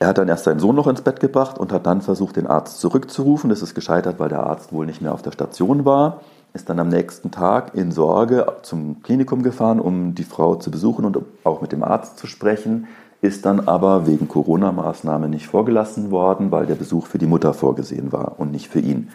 Er 0.00 0.08
hat 0.08 0.18
dann 0.18 0.28
erst 0.28 0.44
seinen 0.44 0.60
Sohn 0.60 0.76
noch 0.76 0.86
ins 0.86 1.02
Bett 1.02 1.20
gebracht 1.20 1.58
und 1.58 1.72
hat 1.72 1.86
dann 1.86 2.02
versucht, 2.02 2.36
den 2.36 2.46
Arzt 2.46 2.80
zurückzurufen. 2.80 3.50
Das 3.50 3.62
ist 3.62 3.74
gescheitert, 3.74 4.18
weil 4.18 4.28
der 4.28 4.44
Arzt 4.44 4.72
wohl 4.72 4.86
nicht 4.86 5.00
mehr 5.00 5.12
auf 5.12 5.22
der 5.22 5.32
Station 5.32 5.84
war. 5.84 6.20
Ist 6.52 6.68
dann 6.68 6.80
am 6.80 6.88
nächsten 6.88 7.30
Tag 7.30 7.74
in 7.74 7.92
Sorge 7.92 8.46
zum 8.62 9.02
Klinikum 9.02 9.42
gefahren, 9.42 9.80
um 9.80 10.14
die 10.14 10.24
Frau 10.24 10.56
zu 10.56 10.70
besuchen 10.70 11.04
und 11.04 11.18
auch 11.44 11.60
mit 11.60 11.72
dem 11.72 11.84
Arzt 11.84 12.18
zu 12.18 12.26
sprechen 12.26 12.88
ist 13.20 13.44
dann 13.44 13.60
aber 13.60 14.06
wegen 14.06 14.28
Corona-Maßnahmen 14.28 15.30
nicht 15.30 15.46
vorgelassen 15.46 16.10
worden, 16.10 16.50
weil 16.50 16.66
der 16.66 16.76
Besuch 16.76 17.06
für 17.06 17.18
die 17.18 17.26
Mutter 17.26 17.52
vorgesehen 17.52 18.12
war 18.12 18.38
und 18.38 18.52
nicht 18.52 18.68
für 18.68 18.80
ihn. 18.80 19.08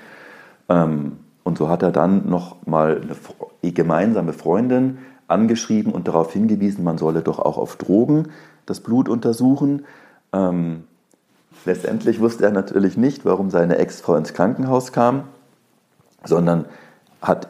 Ähm, 0.68 1.18
und 1.44 1.58
so 1.58 1.70
hat 1.70 1.84
er 1.84 1.92
dann 1.92 2.30
noch 2.30 2.66
mal 2.66 3.02
eine 3.02 3.72
gemeinsame 3.72 4.34
Freundin 4.34 4.98
angeschrieben 5.28 5.94
und 5.94 6.08
darauf 6.08 6.34
hingewiesen, 6.34 6.84
man 6.84 6.98
solle 6.98 7.22
doch 7.22 7.40
auch 7.40 7.58
auf 7.58 7.78
Drogen 7.78 8.30
das 8.66 8.82
Blut 8.82 9.08
untersuchen. 9.10 9.86
Ähm, 10.34 10.84
letztendlich 11.66 12.20
wusste 12.20 12.46
er 12.46 12.52
natürlich 12.52 12.98
nicht, 12.98 13.26
warum 13.26 13.50
seine 13.50 13.78
Ex-Frau 13.78 14.16
ins 14.16 14.34
Krankenhaus 14.34 14.92
kam, 14.92 15.24
sondern, 16.26 16.66
hat, 17.22 17.48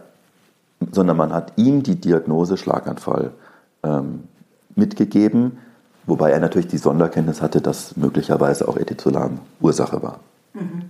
sondern 0.92 1.18
man 1.18 1.34
hat 1.34 1.54
ihm 1.56 1.84
die 1.84 2.00
Diagnose 2.00 2.58
Schlaganfall 2.58 3.32
ähm, 3.84 4.24
mitgegeben 4.76 5.58
Wobei 6.06 6.32
er 6.32 6.40
natürlich 6.40 6.68
die 6.68 6.78
Sonderkenntnis 6.78 7.42
hatte, 7.42 7.62
dass 7.62 7.96
möglicherweise 7.96 8.68
auch 8.68 8.78
Ethizolam 8.78 9.40
Ursache 9.62 10.04
war. 10.04 10.20
Mhm. 10.54 10.84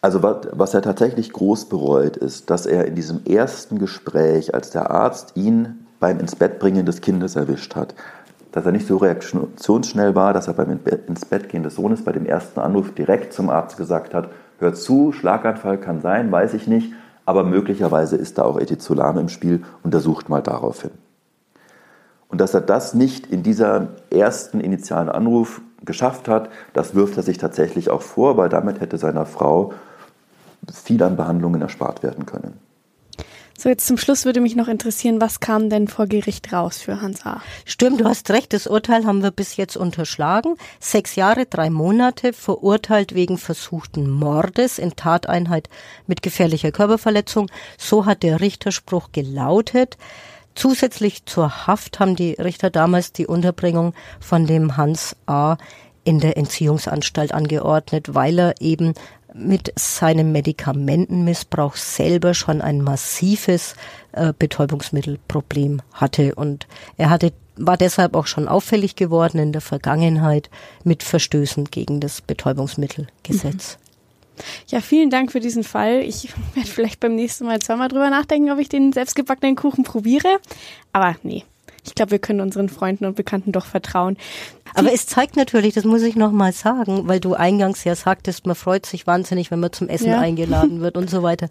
Also 0.00 0.22
was 0.22 0.74
er 0.74 0.82
tatsächlich 0.82 1.32
groß 1.32 1.68
bereut, 1.68 2.16
ist, 2.16 2.50
dass 2.50 2.66
er 2.66 2.84
in 2.84 2.94
diesem 2.94 3.24
ersten 3.24 3.78
Gespräch, 3.78 4.54
als 4.54 4.70
der 4.70 4.90
Arzt 4.90 5.32
ihn 5.36 5.86
beim 5.98 6.20
ins 6.20 6.36
Bett 6.36 6.58
bringen 6.58 6.86
des 6.86 7.00
Kindes 7.00 7.34
erwischt 7.36 7.74
hat, 7.74 7.94
dass 8.52 8.66
er 8.66 8.72
nicht 8.72 8.86
so 8.86 8.98
reaktionsschnell 8.98 10.14
war, 10.14 10.32
dass 10.32 10.48
er 10.48 10.54
beim 10.54 10.78
ins 11.08 11.24
Bett 11.24 11.48
gehen 11.48 11.62
des 11.62 11.74
Sohnes 11.74 12.04
bei 12.04 12.12
dem 12.12 12.26
ersten 12.26 12.60
Anruf 12.60 12.94
direkt 12.94 13.32
zum 13.32 13.50
Arzt 13.50 13.76
gesagt 13.76 14.14
hat, 14.14 14.30
hör 14.58 14.74
zu, 14.74 15.12
Schlaganfall 15.12 15.78
kann 15.78 16.00
sein, 16.00 16.30
weiß 16.30 16.54
ich 16.54 16.66
nicht, 16.66 16.92
aber 17.24 17.42
möglicherweise 17.42 18.16
ist 18.16 18.38
da 18.38 18.44
auch 18.44 18.60
Ethizolam 18.60 19.18
im 19.18 19.28
Spiel, 19.28 19.64
untersucht 19.82 20.28
mal 20.28 20.42
darauf 20.42 20.82
hin. 20.82 20.92
Und 22.28 22.40
dass 22.40 22.54
er 22.54 22.60
das 22.60 22.94
nicht 22.94 23.26
in 23.26 23.42
dieser 23.42 23.88
ersten 24.10 24.60
initialen 24.60 25.08
Anruf 25.08 25.60
geschafft 25.84 26.28
hat, 26.28 26.50
das 26.72 26.94
wirft 26.94 27.16
er 27.16 27.22
sich 27.22 27.38
tatsächlich 27.38 27.90
auch 27.90 28.02
vor, 28.02 28.36
weil 28.36 28.48
damit 28.48 28.80
hätte 28.80 28.98
seiner 28.98 29.26
Frau 29.26 29.72
viel 30.72 31.02
an 31.02 31.16
Behandlungen 31.16 31.62
erspart 31.62 32.02
werden 32.02 32.26
können. 32.26 32.58
So, 33.58 33.70
jetzt 33.70 33.86
zum 33.86 33.96
Schluss 33.96 34.26
würde 34.26 34.42
mich 34.42 34.54
noch 34.54 34.68
interessieren, 34.68 35.18
was 35.18 35.40
kam 35.40 35.70
denn 35.70 35.88
vor 35.88 36.06
Gericht 36.06 36.52
raus 36.52 36.78
für 36.78 37.00
Hans 37.00 37.24
A? 37.24 37.40
Stimmt, 37.64 38.02
du 38.02 38.04
hast 38.04 38.28
recht, 38.30 38.52
das 38.52 38.66
Urteil 38.66 39.06
haben 39.06 39.22
wir 39.22 39.30
bis 39.30 39.56
jetzt 39.56 39.78
unterschlagen. 39.78 40.56
Sechs 40.78 41.16
Jahre, 41.16 41.46
drei 41.46 41.70
Monate, 41.70 42.34
verurteilt 42.34 43.14
wegen 43.14 43.38
versuchten 43.38 44.10
Mordes 44.10 44.78
in 44.78 44.94
Tateinheit 44.94 45.70
mit 46.06 46.20
gefährlicher 46.20 46.70
Körperverletzung. 46.70 47.50
So 47.78 48.04
hat 48.04 48.22
der 48.22 48.40
Richterspruch 48.40 49.12
gelautet. 49.12 49.96
Zusätzlich 50.56 51.26
zur 51.26 51.66
Haft 51.66 52.00
haben 52.00 52.16
die 52.16 52.32
Richter 52.32 52.70
damals 52.70 53.12
die 53.12 53.26
Unterbringung 53.26 53.92
von 54.20 54.46
dem 54.46 54.76
Hans 54.78 55.14
A. 55.26 55.58
in 56.02 56.18
der 56.18 56.38
Entziehungsanstalt 56.38 57.32
angeordnet, 57.32 58.14
weil 58.14 58.38
er 58.38 58.54
eben 58.60 58.94
mit 59.34 59.70
seinem 59.78 60.32
Medikamentenmissbrauch 60.32 61.76
selber 61.76 62.32
schon 62.32 62.62
ein 62.62 62.80
massives 62.80 63.74
äh, 64.12 64.32
Betäubungsmittelproblem 64.36 65.82
hatte 65.92 66.34
und 66.34 66.66
er 66.96 67.10
hatte 67.10 67.32
war 67.58 67.76
deshalb 67.78 68.14
auch 68.14 68.26
schon 68.26 68.48
auffällig 68.48 68.96
geworden 68.96 69.38
in 69.38 69.52
der 69.52 69.62
Vergangenheit 69.62 70.50
mit 70.84 71.02
Verstößen 71.02 71.64
gegen 71.64 72.00
das 72.00 72.20
Betäubungsmittelgesetz. 72.20 73.78
Mhm. 73.78 73.85
Ja, 74.68 74.80
vielen 74.80 75.10
Dank 75.10 75.32
für 75.32 75.40
diesen 75.40 75.64
Fall. 75.64 76.00
Ich 76.00 76.28
werde 76.54 76.68
vielleicht 76.68 77.00
beim 77.00 77.14
nächsten 77.14 77.44
Mal 77.44 77.60
zweimal 77.60 77.88
drüber 77.88 78.10
nachdenken, 78.10 78.50
ob 78.50 78.58
ich 78.58 78.68
den 78.68 78.92
selbstgebackenen 78.92 79.56
Kuchen 79.56 79.84
probiere. 79.84 80.38
Aber 80.92 81.16
nee, 81.22 81.44
ich 81.86 81.94
glaube, 81.94 82.12
wir 82.12 82.18
können 82.18 82.40
unseren 82.40 82.68
Freunden 82.68 83.04
und 83.04 83.16
Bekannten 83.16 83.52
doch 83.52 83.66
vertrauen. 83.66 84.16
Aber 84.74 84.92
es 84.92 85.06
zeigt 85.06 85.36
natürlich, 85.36 85.74
das 85.74 85.84
muss 85.84 86.02
ich 86.02 86.16
nochmal 86.16 86.52
sagen, 86.52 87.08
weil 87.08 87.20
du 87.20 87.34
eingangs 87.34 87.84
ja 87.84 87.94
sagtest, 87.94 88.46
man 88.46 88.56
freut 88.56 88.84
sich 88.84 89.06
wahnsinnig, 89.06 89.50
wenn 89.50 89.60
man 89.60 89.72
zum 89.72 89.88
Essen 89.88 90.08
ja. 90.08 90.20
eingeladen 90.20 90.80
wird 90.80 90.96
und 90.96 91.08
so 91.08 91.22
weiter. 91.22 91.48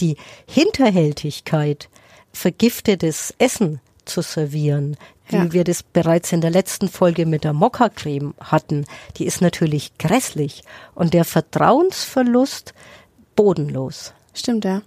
Die 0.00 0.16
Hinterhältigkeit, 0.48 1.88
vergiftetes 2.32 3.34
Essen 3.38 3.80
zu 4.04 4.22
servieren, 4.22 4.96
wie 5.28 5.36
ja. 5.36 5.52
wir 5.52 5.64
das 5.64 5.82
bereits 5.82 6.32
in 6.32 6.40
der 6.40 6.50
letzten 6.50 6.88
Folge 6.88 7.26
mit 7.26 7.44
der 7.44 7.52
Mokka-Creme 7.52 8.34
hatten, 8.40 8.84
die 9.16 9.26
ist 9.26 9.40
natürlich 9.40 9.96
grässlich 9.98 10.62
und 10.94 11.14
der 11.14 11.24
Vertrauensverlust 11.24 12.74
bodenlos. 13.36 14.12
Stimmt, 14.34 14.64
ja. 14.64 14.82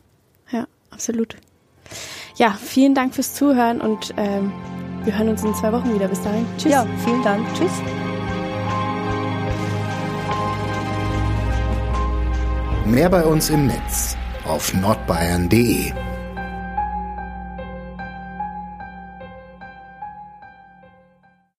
Ja, 0.51 0.67
absolut. 0.89 1.37
Ja, 2.35 2.57
vielen 2.61 2.93
Dank 2.93 3.15
fürs 3.15 3.33
Zuhören 3.33 3.81
und 3.81 4.13
ähm, 4.17 4.51
wir 5.03 5.17
hören 5.17 5.29
uns 5.29 5.43
in 5.43 5.55
zwei 5.55 5.71
Wochen 5.71 5.93
wieder. 5.93 6.07
Bis 6.07 6.21
dahin. 6.21 6.45
Tschüss. 6.57 6.71
Ja, 6.71 6.85
vielen 7.03 7.23
Dank. 7.23 7.47
Tschüss. 7.55 7.71
Mehr 12.85 13.09
bei 13.09 13.25
uns 13.25 13.49
im 13.49 13.67
Netz 13.67 14.15
auf 14.45 14.73
nordbayern.de 14.73 16.06